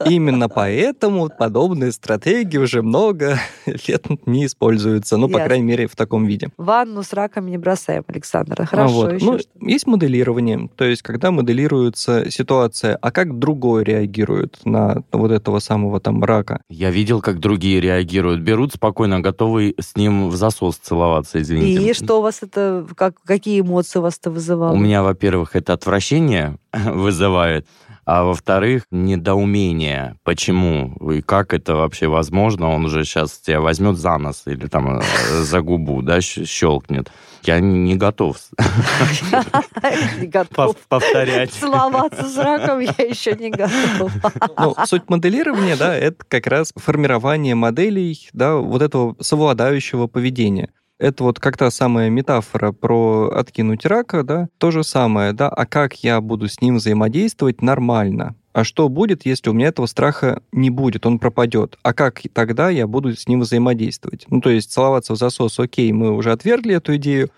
Именно 0.06 0.48
поэтому 0.48 1.28
подобные 1.28 1.92
стратегии 1.92 2.58
уже 2.58 2.82
много 2.82 3.38
лет 3.66 4.06
не 4.26 4.46
используются. 4.46 5.16
Ну, 5.16 5.26
по 5.28 5.32
Ясно. 5.32 5.46
крайней 5.46 5.64
мере, 5.66 5.86
в 5.88 5.96
таком 5.96 6.26
виде. 6.26 6.48
Ванну 6.56 7.02
с 7.02 7.12
раками 7.12 7.50
не 7.50 7.58
бросаем, 7.58 8.04
Александр. 8.06 8.62
А 8.62 8.66
Хорошо, 8.66 8.94
вот. 8.94 9.12
еще 9.14 9.24
Ну, 9.24 9.38
что? 9.38 9.48
есть 9.60 9.86
моделирование, 9.86 10.68
то 10.76 10.84
есть 10.84 11.02
когда 11.02 11.30
моделируется 11.30 12.30
ситуация, 12.30 12.96
а 13.02 13.10
как 13.10 13.38
другой 13.38 13.82
реагирует 13.84 14.58
на 14.64 15.02
вот 15.10 15.32
этого 15.32 15.58
самого 15.58 16.00
там 16.00 16.22
рака. 16.22 16.60
Я 16.68 16.90
видел, 16.90 17.20
как 17.20 17.40
другие 17.40 17.80
реагируют. 17.80 18.11
Берут 18.20 18.74
спокойно, 18.74 19.20
готовы 19.20 19.74
с 19.78 19.96
ним 19.96 20.28
в 20.28 20.36
засос 20.36 20.76
целоваться, 20.76 21.40
извините. 21.40 21.90
И 21.90 21.94
что 21.94 22.18
у 22.18 22.22
вас 22.22 22.42
это, 22.42 22.86
как, 22.96 23.14
какие 23.24 23.60
эмоции 23.60 23.98
у 23.98 24.02
вас 24.02 24.18
это 24.18 24.30
вызывало? 24.30 24.72
У 24.72 24.78
меня, 24.78 25.02
во-первых, 25.02 25.56
это 25.56 25.72
отвращение 25.72 26.58
вызывает, 26.72 27.66
а 28.04 28.24
во-вторых, 28.24 28.84
недоумение. 28.90 30.16
Почему 30.24 30.94
и 31.12 31.20
как 31.22 31.54
это 31.54 31.76
вообще 31.76 32.08
возможно? 32.08 32.68
Он 32.70 32.84
уже 32.84 33.04
сейчас 33.04 33.38
тебя 33.38 33.60
возьмет 33.60 33.96
за 33.96 34.18
нос 34.18 34.42
или 34.46 34.66
там 34.66 34.98
э, 34.98 35.02
за 35.42 35.60
губу, 35.60 36.02
да, 36.02 36.20
щелкнет. 36.20 37.10
Я 37.44 37.58
не 37.58 37.96
готов 37.96 38.36
Не 40.20 40.26
готов. 40.26 40.76
пов- 40.76 40.78
повторять. 40.88 41.52
Целоваться 41.52 42.28
с 42.28 42.36
раком 42.38 42.78
я 42.80 42.94
еще 43.04 43.34
не 43.34 43.50
готова. 43.50 44.10
Ну, 44.58 44.74
суть 44.86 45.08
моделирования, 45.08 45.76
да, 45.76 45.96
это 45.96 46.24
как 46.28 46.46
раз 46.46 46.72
формирование 46.76 47.54
моделей, 47.54 48.28
да, 48.32 48.56
вот 48.56 48.82
этого 48.82 49.16
совладающего 49.20 50.06
поведения. 50.06 50.70
Это 51.02 51.24
вот 51.24 51.40
как 51.40 51.56
та 51.56 51.68
самая 51.72 52.10
метафора 52.10 52.70
про 52.70 53.28
откинуть 53.34 53.84
рака, 53.84 54.22
да, 54.22 54.48
то 54.58 54.70
же 54.70 54.84
самое, 54.84 55.32
да, 55.32 55.48
а 55.48 55.66
как 55.66 56.04
я 56.04 56.20
буду 56.20 56.46
с 56.46 56.60
ним 56.60 56.76
взаимодействовать 56.76 57.60
нормально? 57.60 58.36
А 58.52 58.62
что 58.62 58.88
будет, 58.88 59.26
если 59.26 59.50
у 59.50 59.52
меня 59.52 59.66
этого 59.66 59.86
страха 59.86 60.42
не 60.52 60.70
будет, 60.70 61.04
он 61.04 61.18
пропадет? 61.18 61.76
А 61.82 61.92
как 61.92 62.20
тогда 62.32 62.70
я 62.70 62.86
буду 62.86 63.16
с 63.16 63.26
ним 63.26 63.40
взаимодействовать? 63.40 64.26
Ну, 64.30 64.40
то 64.40 64.50
есть 64.50 64.70
целоваться 64.70 65.14
в 65.14 65.16
засос, 65.16 65.58
окей, 65.58 65.90
мы 65.90 66.12
уже 66.12 66.30
отвергли 66.30 66.76
эту 66.76 66.94
идею, 66.94 67.30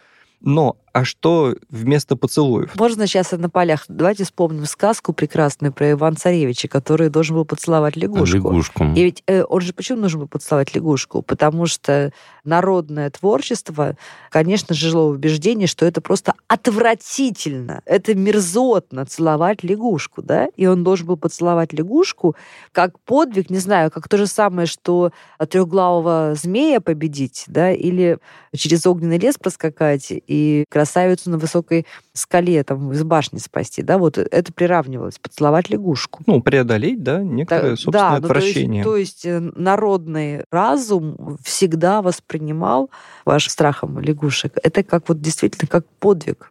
но 0.42 0.76
а 0.94 1.04
что 1.04 1.56
вместо 1.70 2.14
поцелуев? 2.14 2.76
Можно 2.76 3.08
сейчас 3.08 3.32
на 3.32 3.50
полях. 3.50 3.84
Давайте 3.88 4.22
вспомним 4.22 4.64
сказку 4.64 5.12
прекрасную 5.12 5.72
про 5.72 5.90
Ивана 5.90 6.14
Царевича, 6.14 6.68
который 6.68 7.10
должен 7.10 7.34
был 7.34 7.44
поцеловать 7.44 7.96
лягушку. 7.96 8.36
Лягушку. 8.36 8.84
И 8.94 9.02
ведь 9.02 9.24
э, 9.26 9.42
он 9.42 9.60
же 9.60 9.72
почему 9.72 10.02
нужно 10.02 10.20
было 10.20 10.28
поцеловать 10.28 10.72
лягушку? 10.72 11.22
Потому 11.22 11.66
что 11.66 12.12
народное 12.44 13.10
творчество, 13.10 13.96
конечно, 14.30 14.72
жило 14.72 15.08
в 15.08 15.14
убеждении, 15.14 15.66
что 15.66 15.84
это 15.84 16.00
просто 16.00 16.34
отвратительно, 16.46 17.82
это 17.86 18.14
мерзотно 18.14 19.04
целовать 19.04 19.64
лягушку, 19.64 20.22
да? 20.22 20.46
И 20.56 20.66
он 20.66 20.84
должен 20.84 21.08
был 21.08 21.16
поцеловать 21.16 21.72
лягушку 21.72 22.36
как 22.70 23.00
подвиг, 23.00 23.50
не 23.50 23.58
знаю, 23.58 23.90
как 23.90 24.08
то 24.08 24.16
же 24.16 24.28
самое, 24.28 24.68
что 24.68 25.10
трехглавого 25.48 26.34
змея 26.36 26.80
победить, 26.80 27.44
да, 27.48 27.72
или 27.72 28.18
через 28.54 28.86
огненный 28.86 29.18
лес 29.18 29.38
проскакать 29.38 30.06
и 30.10 30.64
красавицу 30.70 30.83
на 31.30 31.38
высокой 31.38 31.86
скале 32.12 32.62
там 32.64 32.92
из 32.92 33.02
башни 33.02 33.38
спасти, 33.38 33.82
да, 33.82 33.98
вот 33.98 34.18
это 34.18 34.52
приравнивалось, 34.52 35.18
поцеловать 35.18 35.70
лягушку. 35.70 36.22
Ну, 36.26 36.40
преодолеть, 36.42 37.02
да, 37.02 37.20
некоторое 37.22 37.70
Да, 37.70 37.76
собственное 37.76 38.10
ну, 38.10 38.10
то 38.10 38.14
есть- 38.14 38.24
отвращение. 38.24 38.84
То 38.84 38.96
есть, 38.96 39.26
э, 39.26 39.40
народный 39.40 40.44
разум 40.50 41.38
всегда 41.42 42.02
воспринимал 42.02 42.90
ваш 43.24 43.48
страхом 43.48 43.98
лягушек. 44.00 44.52
Это 44.62 44.82
как 44.82 45.08
вот 45.08 45.20
действительно 45.20 45.68
как 45.68 45.86
подвиг. 45.98 46.50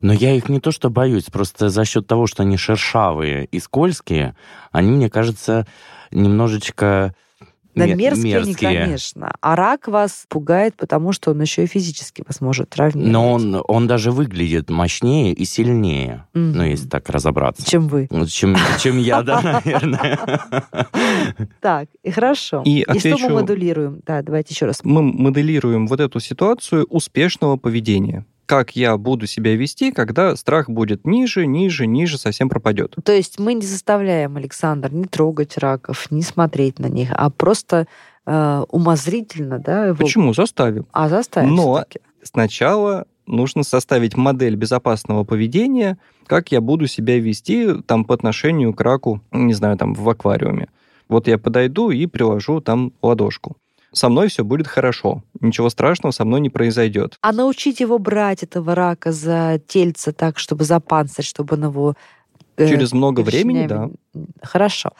Но 0.00 0.14
я 0.14 0.34
их 0.34 0.48
не 0.48 0.60
то 0.60 0.70
что 0.70 0.88
боюсь, 0.88 1.24
просто 1.24 1.68
за 1.68 1.84
счет 1.84 2.06
того, 2.06 2.26
что 2.26 2.42
они 2.42 2.56
шершавые 2.56 3.44
и 3.44 3.60
скользкие, 3.60 4.34
они, 4.72 4.92
мне 4.92 5.10
кажется, 5.10 5.66
немножечко 6.10 7.14
Да 7.74 7.86
ме- 7.86 7.94
мерзкие, 7.94 8.34
мерзкие. 8.34 8.56
конечно. 8.80 9.32
А 9.40 9.54
рак 9.56 9.86
вас 9.88 10.24
пугает, 10.28 10.74
потому 10.76 11.12
что 11.12 11.30
он 11.30 11.40
еще 11.40 11.64
и 11.64 11.66
физически 11.66 12.24
вас 12.26 12.40
может 12.40 12.70
травмировать. 12.70 13.12
Но 13.12 13.32
он, 13.32 13.62
он 13.68 13.86
даже 13.86 14.10
выглядит 14.10 14.70
мощнее 14.70 15.32
и 15.32 15.44
сильнее, 15.44 16.26
Мгм. 16.34 16.52
ну, 16.56 16.62
если 16.64 16.88
так 16.88 17.08
разобраться. 17.08 17.64
Чем 17.68 17.86
вы. 17.88 18.08
Ну, 18.10 18.26
Чем, 18.26 18.56
чем 18.80 18.98
я, 18.98 19.22
да, 19.22 19.40
наверное. 19.64 20.18
Так, 21.60 21.88
и 22.02 22.10
хорошо. 22.10 22.62
И 22.64 22.84
что 22.98 23.18
мы 23.18 23.30
модулируем? 23.30 24.00
Да, 24.06 24.22
давайте 24.22 24.54
еще 24.54 24.66
раз. 24.66 24.80
мы 24.84 25.02
моделируем 25.02 25.86
вот 25.86 26.00
эту 26.00 26.20
ситуацию 26.20 26.84
успешного 26.88 27.56
поведения. 27.56 28.24
Как 28.50 28.74
я 28.74 28.96
буду 28.96 29.28
себя 29.28 29.54
вести, 29.54 29.92
когда 29.92 30.34
страх 30.34 30.68
будет 30.68 31.06
ниже, 31.06 31.46
ниже, 31.46 31.86
ниже, 31.86 32.18
совсем 32.18 32.48
пропадет. 32.48 32.96
То 33.04 33.12
есть 33.12 33.38
мы 33.38 33.54
не 33.54 33.64
заставляем 33.64 34.36
Александр 34.36 34.92
не 34.92 35.04
трогать 35.04 35.56
раков, 35.56 36.10
не 36.10 36.22
смотреть 36.22 36.80
на 36.80 36.86
них, 36.86 37.10
а 37.12 37.30
просто 37.30 37.86
э, 38.26 38.64
умозрительно, 38.68 39.60
да, 39.60 39.86
его... 39.86 39.96
Почему? 39.98 40.34
Заставим. 40.34 40.88
А 40.90 41.08
заставим 41.08 41.54
Но- 41.54 41.74
всё-таки. 41.74 42.00
Сначала 42.24 43.06
нужно 43.24 43.62
составить 43.62 44.16
модель 44.16 44.56
безопасного 44.56 45.22
поведения, 45.22 45.96
как 46.26 46.50
я 46.50 46.60
буду 46.60 46.88
себя 46.88 47.20
вести 47.20 47.80
там 47.86 48.04
по 48.04 48.16
отношению 48.16 48.74
к 48.74 48.80
раку, 48.80 49.20
не 49.30 49.54
знаю, 49.54 49.76
там 49.76 49.94
в 49.94 50.08
аквариуме. 50.10 50.66
Вот 51.08 51.28
я 51.28 51.38
подойду 51.38 51.90
и 51.90 52.06
приложу 52.06 52.60
там 52.60 52.92
ладошку. 53.00 53.56
Со 53.92 54.08
мной 54.08 54.28
все 54.28 54.44
будет 54.44 54.66
хорошо. 54.66 55.22
Ничего 55.40 55.68
страшного 55.70 56.12
со 56.12 56.24
мной 56.24 56.40
не 56.40 56.50
произойдет. 56.50 57.16
А 57.20 57.32
научить 57.32 57.80
его 57.80 57.98
брать 57.98 58.42
этого 58.42 58.74
рака 58.74 59.12
за 59.12 59.60
тельце 59.66 60.12
так, 60.12 60.38
чтобы 60.38 60.64
за 60.64 60.80
панцирь, 60.80 61.24
чтобы 61.24 61.56
он 61.56 61.64
его... 61.64 61.94
э, 62.56 62.68
Через 62.68 62.92
много 62.92 63.20
времени, 63.20 63.66
да. 63.66 63.90
Хорошо. 64.42 64.90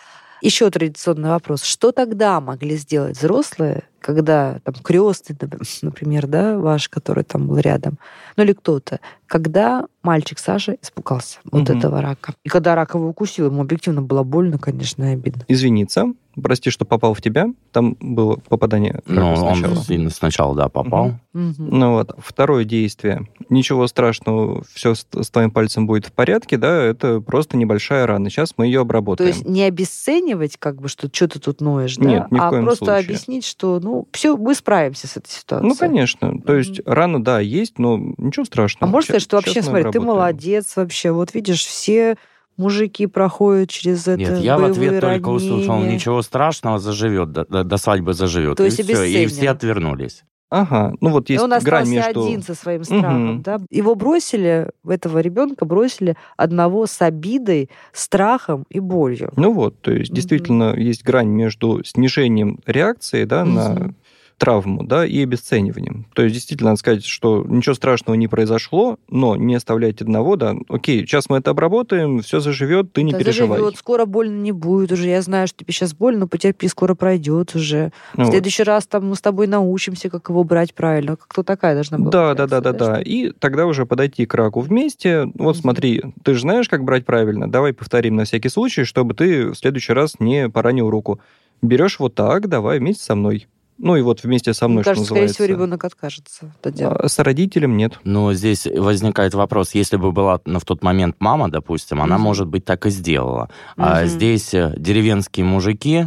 Еще 0.42 0.70
традиционный 0.70 1.28
вопрос. 1.30 1.62
Что 1.62 1.92
тогда 1.92 2.40
могли 2.40 2.76
сделать 2.76 3.16
взрослые, 3.16 3.84
когда 4.00 4.58
там 4.64 4.74
крестный, 4.82 5.36
например, 5.82 6.26
да, 6.26 6.58
ваш, 6.58 6.88
который 6.88 7.24
там 7.24 7.46
был 7.46 7.58
рядом, 7.58 7.98
ну 8.36 8.44
или 8.44 8.52
кто-то, 8.52 9.00
когда 9.26 9.86
мальчик 10.02 10.38
Саша 10.38 10.76
испугался 10.82 11.38
вот 11.50 11.68
этого 11.70 12.00
рака. 12.00 12.34
И 12.44 12.48
когда 12.48 12.74
рак 12.74 12.94
его 12.94 13.08
укусил, 13.08 13.46
ему 13.46 13.62
объективно 13.62 14.02
было 14.02 14.22
больно, 14.22 14.58
конечно, 14.58 15.04
и 15.10 15.14
обидно. 15.14 15.44
Извиниться. 15.48 16.06
Прости, 16.40 16.70
что 16.70 16.84
попал 16.84 17.12
в 17.14 17.20
тебя. 17.20 17.48
Там 17.72 17.96
было 18.00 18.36
попадание 18.36 19.00
Ну, 19.06 19.20
рака 19.34 19.40
он 19.42 19.56
сначала. 19.56 19.76
сильно 19.84 20.10
сначала, 20.10 20.54
да, 20.56 20.68
попал. 20.68 21.14
Мгм. 21.32 21.54
Ну 21.58 21.92
вот, 21.94 22.14
второе 22.18 22.64
действие. 22.64 23.26
Ничего 23.50 23.86
страшного, 23.88 24.62
все 24.72 24.94
с, 24.94 25.06
с 25.12 25.30
твоим 25.30 25.50
пальцем 25.50 25.86
будет 25.86 26.06
в 26.06 26.12
порядке, 26.12 26.56
да, 26.56 26.82
это 26.82 27.20
просто 27.20 27.56
небольшая 27.56 28.06
рана. 28.06 28.30
Сейчас 28.30 28.54
мы 28.56 28.66
ее 28.66 28.78
То 28.78 28.82
обработаем. 28.82 29.28
есть 29.28 29.44
не 29.44 29.64
обесценивать, 29.64 30.56
как 30.56 30.80
бы, 30.80 30.88
что 30.88 31.08
что 31.12 31.28
ты 31.28 31.40
тут 31.40 31.60
ноешь, 31.60 31.96
да, 31.96 32.04
Нет, 32.08 32.30
ни 32.30 32.38
в 32.38 32.42
а 32.42 32.48
коем 32.50 32.64
просто 32.64 32.84
случае. 32.86 33.04
объяснить, 33.04 33.44
что, 33.44 33.80
ну, 33.80 33.89
все, 34.12 34.36
мы 34.36 34.54
справимся 34.54 35.06
с 35.06 35.16
этой 35.16 35.28
ситуацией. 35.30 35.68
Ну, 35.68 35.76
конечно. 35.76 36.40
То 36.40 36.54
есть 36.54 36.80
рана, 36.86 37.22
да, 37.22 37.40
есть, 37.40 37.78
но 37.78 37.96
ничего 38.18 38.42
А 38.42 38.46
страшного. 38.46 38.90
можно 38.90 39.04
сказать, 39.06 39.22
что 39.22 39.36
вообще, 39.36 39.62
смотри, 39.62 39.82
ты 39.82 39.88
обработаем. 39.88 40.04
молодец 40.06 40.76
вообще, 40.76 41.10
вот 41.12 41.34
видишь, 41.34 41.64
все 41.64 42.16
мужики 42.56 43.06
проходят 43.06 43.70
через 43.70 44.06
это 44.06 44.18
Нет, 44.20 44.38
я 44.40 44.58
в 44.58 44.64
ответ 44.64 44.76
боевые 44.92 45.00
только 45.00 45.28
услышал, 45.28 45.72
ранения. 45.74 45.94
ничего 45.94 46.20
страшного, 46.22 46.78
заживет, 46.78 47.32
до, 47.32 47.44
до- 47.46 47.64
до 47.64 47.76
свадьбы 47.78 48.12
заживет. 48.12 48.56
То 48.58 48.64
и 48.64 48.66
есть 48.66 48.82
всё, 48.84 49.02
и 49.02 49.26
все 49.26 49.50
отвернулись. 49.50 50.24
Ага, 50.50 50.94
ну 51.00 51.10
вот 51.10 51.30
И 51.30 51.34
есть 51.34 51.44
он 51.44 51.56
грань 51.62 51.88
между... 51.88 52.24
один 52.24 52.42
со 52.42 52.56
своим 52.56 52.82
страхом, 52.82 53.34
Мгм. 53.34 53.42
да? 53.42 53.58
Его 53.70 53.94
бросили, 53.94 54.68
этого 54.86 55.20
ребенка 55.20 55.64
бросили 55.64 56.16
одного 56.36 56.86
с 56.86 57.00
обидой, 57.00 57.70
страхом 57.92 58.64
и 58.68 58.80
болью. 58.80 59.32
Ну 59.36 59.52
вот, 59.52 59.80
то 59.80 59.92
есть 59.92 60.10
Мгм. 60.10 60.16
действительно 60.16 60.74
есть 60.76 61.04
грань 61.04 61.28
между 61.28 61.84
снижением 61.84 62.58
реакции 62.66 63.24
да, 63.24 63.44
на 63.44 63.68
Мгм. 63.70 63.96
Травму 64.40 64.82
да, 64.82 65.04
и 65.04 65.22
обесцениванием. 65.22 66.06
То 66.14 66.22
есть 66.22 66.34
действительно 66.34 66.70
надо 66.70 66.78
сказать, 66.80 67.04
что 67.04 67.44
ничего 67.46 67.74
страшного 67.74 68.16
не 68.16 68.26
произошло, 68.26 68.98
но 69.10 69.36
не 69.36 69.54
оставлять 69.54 70.00
одного, 70.00 70.36
да, 70.36 70.56
окей, 70.70 71.00
сейчас 71.02 71.28
мы 71.28 71.36
это 71.38 71.50
обработаем, 71.50 72.20
все 72.22 72.40
заживет, 72.40 72.92
ты 72.94 73.02
не 73.02 73.12
Да 73.12 73.18
переживай. 73.18 73.58
заживет, 73.58 73.76
скоро 73.76 74.06
больно 74.06 74.40
не 74.40 74.52
будет 74.52 74.92
уже. 74.92 75.08
Я 75.08 75.20
знаю, 75.20 75.46
что 75.46 75.58
тебе 75.58 75.74
сейчас 75.74 75.92
больно, 75.94 76.20
но 76.20 76.26
потерпи, 76.26 76.68
скоро 76.68 76.94
пройдет 76.94 77.54
уже. 77.54 77.92
Ну 78.16 78.22
В 78.24 78.26
вот. 78.26 78.32
следующий 78.32 78.62
раз 78.62 78.86
там 78.86 79.10
мы 79.10 79.14
с 79.14 79.20
тобой 79.20 79.46
научимся, 79.46 80.08
как 80.08 80.30
его 80.30 80.42
брать 80.42 80.72
правильно. 80.74 81.16
Кто 81.16 81.42
такая 81.42 81.74
должна 81.74 81.98
была? 81.98 82.10
Да, 82.10 82.34
да, 82.34 82.46
да, 82.46 82.60
да, 82.62 82.72
да. 82.72 83.00
И 83.02 83.32
тогда 83.32 83.66
уже 83.66 83.84
подойти 83.84 84.24
к 84.24 84.32
раку 84.34 84.60
вместе. 84.60 85.26
Вот 85.34 85.56
Мгм. 85.56 85.62
смотри, 85.62 86.02
ты 86.24 86.32
же 86.32 86.40
знаешь, 86.40 86.68
как 86.68 86.82
брать 86.82 87.04
правильно. 87.04 87.50
Давай 87.50 87.74
повторим 87.74 88.16
на 88.16 88.24
всякий 88.24 88.48
случай, 88.48 88.84
чтобы 88.84 89.12
ты 89.12 89.50
в 89.50 89.54
следующий 89.54 89.92
раз 89.92 90.14
не 90.18 90.48
поранил 90.48 90.88
руку. 90.88 91.20
Берешь 91.60 91.98
вот 91.98 92.14
так, 92.14 92.48
давай 92.48 92.78
вместе 92.78 93.04
со 93.04 93.14
мной. 93.14 93.46
Ну 93.82 93.96
и 93.96 94.02
вот 94.02 94.22
вместе 94.22 94.52
со 94.52 94.68
мной, 94.68 94.76
Мне 94.78 94.84
кажется, 94.84 95.04
что 95.06 95.14
скорее 95.14 95.22
называется. 95.28 95.42
всего, 95.44 95.56
ребенок 95.56 95.84
откажется 95.84 96.52
это 96.60 96.70
делать. 96.70 96.98
А 97.00 97.08
с 97.08 97.18
родителем 97.18 97.76
нет. 97.78 97.98
Но 98.04 98.34
здесь 98.34 98.66
возникает 98.66 99.32
вопрос, 99.32 99.74
если 99.74 99.96
бы 99.96 100.12
была 100.12 100.38
на 100.44 100.60
в 100.60 100.64
тот 100.66 100.82
момент 100.82 101.16
мама, 101.18 101.50
допустим, 101.50 102.02
она, 102.02 102.16
Мгм. 102.16 102.24
может 102.24 102.46
быть, 102.46 102.64
так 102.66 102.84
и 102.84 102.90
сделала. 102.90 103.48
А 103.78 104.00
Мгм. 104.00 104.08
здесь 104.08 104.52
э, 104.52 104.74
деревенские 104.76 105.46
мужики, 105.46 106.06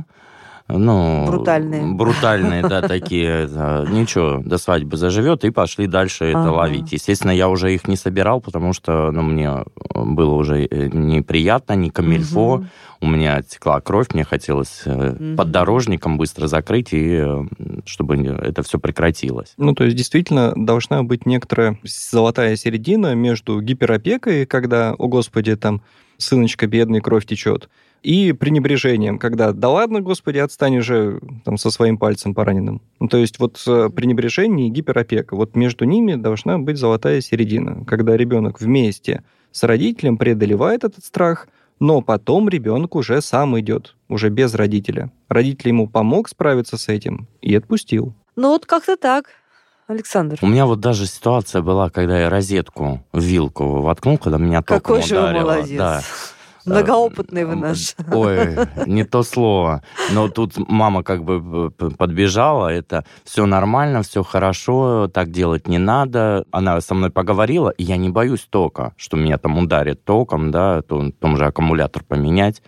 ну... 0.68 1.26
Брутальные. 1.28 1.86
Брутальные, 1.94 2.62
да, 2.64 2.82
такие. 2.88 3.48
э, 3.50 3.86
Ничего, 3.90 4.42
до 4.44 4.58
свадьбы 4.58 4.98
заживет, 4.98 5.44
и 5.44 5.50
пошли 5.52 5.88
дальше 5.88 6.26
это 6.26 6.52
ловить. 6.52 6.92
Естественно, 6.92 7.32
я 7.32 7.50
уже 7.50 7.74
их 7.74 7.88
не 7.88 7.96
собирал, 7.96 8.42
потому 8.42 8.74
что 8.74 9.12
ну, 9.12 9.22
мне 9.22 9.64
было 9.94 10.34
уже 10.34 10.66
э, 10.66 10.90
неприятно, 10.92 11.74
не 11.74 11.90
камильфо. 11.90 12.64
У 13.02 13.08
меня 13.08 13.42
текла 13.42 13.82
кровь, 13.82 14.14
мне 14.14 14.24
хотелось 14.24 14.84
э, 14.86 15.36
поддорожником 15.36 16.18
быстро 16.18 16.48
закрыть, 16.48 16.94
и 16.94 17.18
э, 17.22 17.44
чтобы 17.86 18.16
это 18.16 18.64
все 18.64 18.80
прекратилось. 18.80 19.54
Ну, 19.58 19.74
то 19.74 19.84
есть, 19.84 19.98
действительно, 19.98 20.54
должна 20.56 21.04
быть 21.04 21.26
некоторая 21.26 21.78
золотая 21.84 22.56
середина 22.56 23.14
между 23.14 23.60
гиперопекой, 23.60 24.46
когда, 24.46 24.94
о 24.94 25.08
господи, 25.10 25.56
там, 25.58 25.82
сыночка 26.18 26.68
бедный, 26.68 27.02
кровь 27.02 27.26
течет, 27.26 27.70
и 28.04 28.34
пренебрежением, 28.34 29.18
когда, 29.18 29.54
да 29.54 29.70
ладно, 29.70 30.02
господи, 30.02 30.38
отстань 30.38 30.78
уже 30.78 31.20
там, 31.46 31.58
со 31.58 31.72
своим 31.72 31.98
пальцем 31.98 32.36
пораненным. 32.36 32.82
Ну, 33.00 33.08
то 33.08 33.18
есть 33.18 33.40
вот 33.40 33.64
э, 33.66 33.90
пренебрежение 33.90 34.68
и 34.68 34.70
гиперопека, 34.70 35.36
вот 35.36 35.56
между 35.56 35.86
ними 35.86 36.16
должна 36.16 36.60
быть 36.60 36.78
золотая 36.78 37.22
середина, 37.22 37.86
когда 37.86 38.18
ребенок 38.18 38.60
вместе 38.60 39.24
с 39.52 39.64
родителем 39.64 40.18
преодолевает 40.18 40.84
этот 40.84 41.06
страх, 41.06 41.48
но 41.80 42.02
потом 42.02 42.50
ребенок 42.50 42.96
уже 42.96 43.22
сам 43.22 43.60
идет, 43.60 43.96
уже 44.10 44.30
без 44.30 44.54
родителя. 44.54 45.12
Родитель 45.30 45.70
ему 45.70 45.88
помог 45.88 46.28
справиться 46.28 46.78
с 46.78 46.90
этим 46.90 47.28
и 47.42 47.56
отпустил. 47.56 48.14
Ну 48.36 48.50
вот 48.50 48.66
как-то 48.66 48.98
так, 48.98 49.26
Александр. 49.88 50.38
У 50.42 50.48
меня 50.48 50.66
вот 50.66 50.80
даже 50.80 51.06
ситуация 51.06 51.62
была, 51.62 51.90
когда 51.90 52.20
я 52.20 52.30
розетку 52.30 53.04
в 53.12 53.22
вилку 53.22 53.82
воткнул, 53.82 54.18
когда 54.18 54.38
меня 54.38 54.62
током 54.62 54.82
Какой 54.82 55.02
же 55.04 55.20
ударило. 55.20 55.42
молодец. 55.42 55.78
Да. 55.78 56.02
Многоопытный 56.66 57.46
вы 57.46 57.56
наш. 57.56 57.96
Ой, 58.12 58.56
не 58.86 59.04
то 59.04 59.24
слово. 59.24 59.84
Но 60.12 60.30
тут 60.30 60.54
мама 60.70 61.04
как 61.04 61.24
бы 61.24 61.72
подбежала, 61.72 62.70
это 62.70 63.06
все 63.24 63.46
нормально, 63.46 64.04
все 64.04 64.24
хорошо, 64.24 65.10
так 65.14 65.32
делать 65.32 65.68
не 65.68 65.78
надо. 65.78 66.46
Она 66.52 66.80
со 66.82 66.94
мной 66.94 67.10
поговорила, 67.10 67.70
и 67.70 67.84
я 67.84 67.98
не 67.98 68.10
боюсь 68.10 68.48
тока, 68.50 68.94
что 68.98 69.18
меня 69.18 69.38
там 69.38 69.58
ударит 69.58 70.04
током, 70.06 70.52
да, 70.52 70.82
то, 70.82 71.12
том 71.20 71.38
же 71.38 71.46
аккумулятор 71.46 72.04
поменять. 72.04 72.62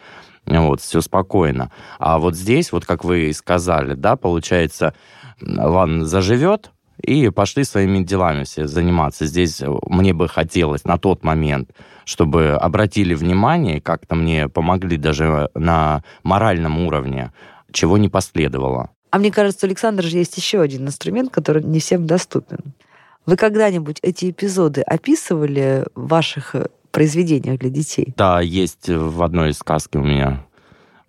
Вот, 0.46 0.80
все 0.82 1.02
спокойно. 1.02 1.72
А 1.98 2.20
вот 2.20 2.36
здесь, 2.36 2.72
вот 2.72 2.86
как 2.86 3.04
вы 3.04 3.30
и 3.30 3.34
сказали, 3.34 3.96
да, 3.96 4.16
получается, 4.16 4.94
ладно, 5.42 6.06
заживет, 6.06 6.72
и 7.02 7.30
пошли 7.30 7.64
своими 7.64 8.04
делами 8.04 8.44
все 8.44 8.68
заниматься. 8.68 9.26
Здесь 9.26 9.62
мне 9.88 10.14
бы 10.14 10.28
хотелось 10.28 10.84
на 10.86 10.98
тот 10.98 11.24
момент, 11.24 11.72
чтобы 12.06 12.52
обратили 12.52 13.14
внимание, 13.14 13.82
как-то 13.82 14.16
мне 14.16 14.48
помогли 14.48 14.98
даже 14.98 15.50
на 15.56 16.04
моральном 16.24 16.80
уровне, 16.80 17.32
чего 17.72 17.98
не 17.98 18.10
последовало. 18.10 18.92
А 19.12 19.18
мне 19.18 19.32
кажется, 19.32 19.66
у 19.66 19.70
Александра 19.70 20.04
же 20.04 20.18
есть 20.18 20.36
еще 20.38 20.62
один 20.62 20.88
инструмент, 20.88 21.32
который 21.32 21.64
не 21.64 21.80
всем 21.80 22.06
доступен. 22.06 22.74
Вы 23.26 23.38
когда-нибудь 23.38 24.00
эти 24.02 24.30
эпизоды 24.30 24.82
описывали 24.82 25.86
в 25.96 26.08
ваших 26.08 26.54
э, 26.54 26.68
произведениях 26.92 27.60
для 27.60 27.70
детей? 27.70 28.14
Да, 28.18 28.40
есть 28.40 28.88
в 28.88 29.24
одной 29.24 29.50
из 29.50 29.58
сказки 29.58 29.98
у 29.98 30.04
меня 30.04 30.46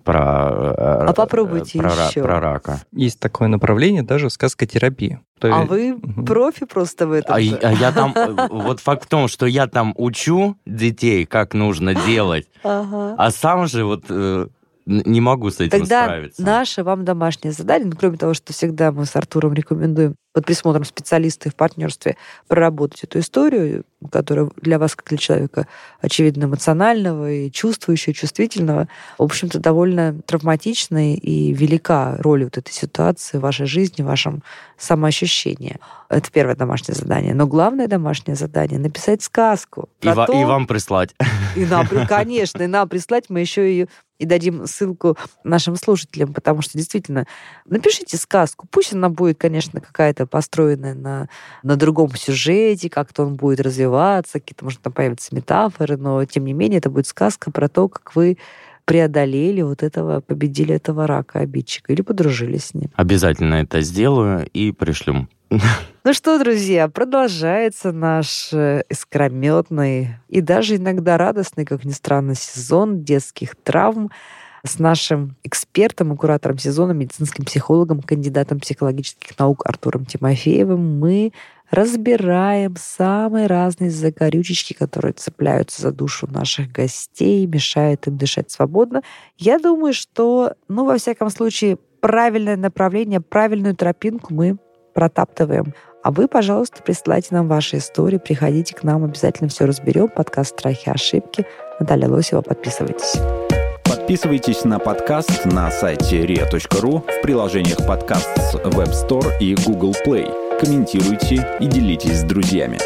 про, 0.06 1.08
А 1.08 1.12
попробуйте 1.12 1.78
про, 1.78 1.90
еще. 1.90 2.22
про 2.22 2.40
рака. 2.40 2.80
Есть 2.92 3.20
такое 3.20 3.48
направление, 3.48 4.02
даже 4.02 4.30
сказкотерапия. 4.30 5.20
То 5.38 5.52
А 5.54 5.58
есть- 5.58 5.70
вы 5.70 5.92
Мгм. 6.00 6.24
профи 6.24 6.64
просто 6.64 7.06
в 7.06 7.12
этом. 7.12 7.34
А, 7.34 7.38
а 7.38 7.72
я 7.72 7.92
там, 7.92 8.12
э, 8.16 8.48
вот 8.50 8.80
факт 8.80 9.04
в 9.04 9.08
том, 9.08 9.28
что 9.28 9.44
я 9.46 9.66
там 9.66 9.92
учу 9.96 10.56
детей, 10.64 11.26
как 11.26 11.52
нужно 11.52 11.94
делать, 11.94 12.46
Ага. 12.64 13.16
а 13.18 13.30
сам 13.30 13.66
же 13.66 13.84
вот 13.84 14.04
э, 14.08 14.46
не 14.86 15.20
могу 15.20 15.50
с 15.50 15.58
этим 15.58 15.80
Тогда 15.80 16.04
справиться. 16.04 16.42
наше 16.42 16.84
вам 16.84 17.04
домашнее 17.04 17.52
задание, 17.52 17.88
ну, 17.90 17.96
кроме 17.98 18.16
того, 18.16 18.34
что 18.34 18.52
всегда 18.52 18.92
мы 18.92 19.04
с 19.04 19.16
Артуром 19.16 19.52
рекомендуем 19.52 20.14
под 20.36 20.44
присмотром 20.44 20.84
специалиста 20.84 21.48
и 21.48 21.50
в 21.50 21.54
партнерстве 21.54 22.18
проработать 22.46 23.04
эту 23.04 23.20
историю, 23.20 23.86
которая 24.12 24.50
для 24.60 24.78
вас, 24.78 24.94
как 24.94 25.08
для 25.08 25.16
человека, 25.16 25.66
очевидно, 26.02 26.44
эмоционального 26.44 27.32
и 27.32 27.50
чувствующего, 27.50 28.12
чувствительного, 28.12 28.86
в 29.16 29.22
общем-то, 29.22 29.58
довольно 29.60 30.20
травматичная 30.26 31.14
и 31.14 31.54
велика 31.54 32.16
роль 32.18 32.44
вот 32.44 32.58
этой 32.58 32.72
ситуации 32.72 33.38
в 33.38 33.40
вашей 33.40 33.64
жизни, 33.64 34.02
в 34.02 34.06
вашем 34.08 34.42
самоощущении. 34.76 35.78
Это 36.10 36.30
первое 36.30 36.54
домашнее 36.54 36.94
задание. 36.96 37.32
Но 37.32 37.46
главное 37.46 37.88
домашнее 37.88 38.36
задание— 38.36 38.78
написать 38.80 39.22
сказку. 39.22 39.88
И, 40.02 40.12
то, 40.12 40.26
и 40.38 40.44
вам 40.44 40.66
прислать. 40.66 41.14
и 41.56 41.64
нам, 41.64 41.88
конечно, 42.08 42.62
и 42.62 42.66
нам 42.66 42.90
прислать 42.90 43.30
мы 43.30 43.40
еще 43.40 43.62
ее 43.62 43.88
и 44.18 44.26
дадим 44.26 44.66
ссылку 44.66 45.16
нашим 45.44 45.76
слушателям, 45.76 46.32
потому 46.32 46.62
что 46.62 46.78
действительно, 46.78 47.26
напишите 47.66 48.16
сказку. 48.16 48.66
Пусть 48.70 48.92
она 48.92 49.08
будет, 49.08 49.38
конечно, 49.38 49.80
какая-то 49.80 50.26
построенная 50.26 50.94
на, 50.94 51.28
на 51.62 51.76
другом 51.76 52.14
сюжете, 52.14 52.90
как-то 52.90 53.24
он 53.24 53.34
будет 53.34 53.60
развиваться, 53.60 54.40
какие-то, 54.40 54.64
может, 54.64 54.80
там 54.80 54.92
появятся 54.92 55.34
метафоры, 55.34 55.96
но, 55.96 56.24
тем 56.24 56.44
не 56.44 56.52
менее, 56.52 56.78
это 56.78 56.90
будет 56.90 57.06
сказка 57.06 57.50
про 57.50 57.68
то, 57.68 57.88
как 57.88 58.14
вы 58.14 58.38
преодолели 58.86 59.62
вот 59.62 59.82
этого, 59.82 60.20
победили 60.20 60.74
этого 60.74 61.06
рака 61.06 61.40
обидчика 61.40 61.92
или 61.92 62.02
подружились 62.02 62.66
с 62.66 62.74
ним. 62.74 62.90
Обязательно 62.94 63.54
это 63.56 63.80
сделаю 63.80 64.48
и 64.52 64.72
пришлю. 64.72 65.28
Ну 66.04 66.12
что, 66.12 66.38
друзья, 66.38 66.86
продолжается 66.86 67.90
наш 67.90 68.52
э, 68.52 68.84
искрометный 68.88 70.20
и 70.28 70.40
даже 70.40 70.76
иногда 70.76 71.18
радостный, 71.18 71.64
как 71.64 71.84
ни 71.84 71.90
странно, 71.90 72.36
сезон 72.36 73.02
детских 73.02 73.56
травм 73.56 74.12
с 74.64 74.78
нашим 74.78 75.34
экспертом 75.42 76.12
и 76.12 76.16
куратором 76.16 76.58
сезона, 76.58 76.92
медицинским 76.92 77.44
психологом, 77.44 78.02
кандидатом 78.02 78.60
психологических 78.60 79.36
наук 79.36 79.66
Артуром 79.66 80.04
Тимофеевым. 80.04 81.00
Мы 81.00 81.32
разбираем 81.70 82.76
самые 82.78 83.48
разные 83.48 83.90
закорючечки, 83.90 84.74
которые 84.74 85.12
цепляются 85.12 85.82
за 85.82 85.90
душу 85.90 86.28
наших 86.30 86.70
гостей, 86.70 87.46
мешают 87.46 88.06
им 88.06 88.16
дышать 88.16 88.50
свободно. 88.52 89.02
Я 89.36 89.58
думаю, 89.58 89.92
что, 89.92 90.54
ну, 90.68 90.84
во 90.84 90.98
всяком 90.98 91.30
случае, 91.30 91.78
правильное 92.00 92.56
направление, 92.56 93.20
правильную 93.20 93.74
тропинку 93.74 94.32
мы 94.32 94.58
протаптываем. 94.96 95.74
А 96.02 96.10
вы, 96.10 96.26
пожалуйста, 96.26 96.82
присылайте 96.82 97.28
нам 97.34 97.48
ваши 97.48 97.76
истории, 97.76 98.16
приходите 98.16 98.74
к 98.74 98.82
нам, 98.82 99.04
обязательно 99.04 99.48
все 99.48 99.66
разберем. 99.66 100.08
Подкаст 100.08 100.58
«Страхи 100.58 100.88
и 100.88 100.90
ошибки». 100.90 101.46
Наталья 101.78 102.08
Лосева, 102.08 102.40
подписывайтесь. 102.40 103.14
Подписывайтесь 103.84 104.64
на 104.64 104.78
подкаст 104.78 105.44
на 105.44 105.70
сайте 105.70 106.24
ria.ru 106.24 107.00
в 107.00 107.22
приложениях 107.22 107.86
подкаст 107.86 108.30
с 108.36 108.54
Web 108.54 108.92
Store 108.92 109.38
и 109.38 109.54
Google 109.66 109.94
Play. 110.06 110.58
Комментируйте 110.58 111.46
и 111.60 111.66
делитесь 111.66 112.20
с 112.20 112.22
друзьями. 112.22 112.78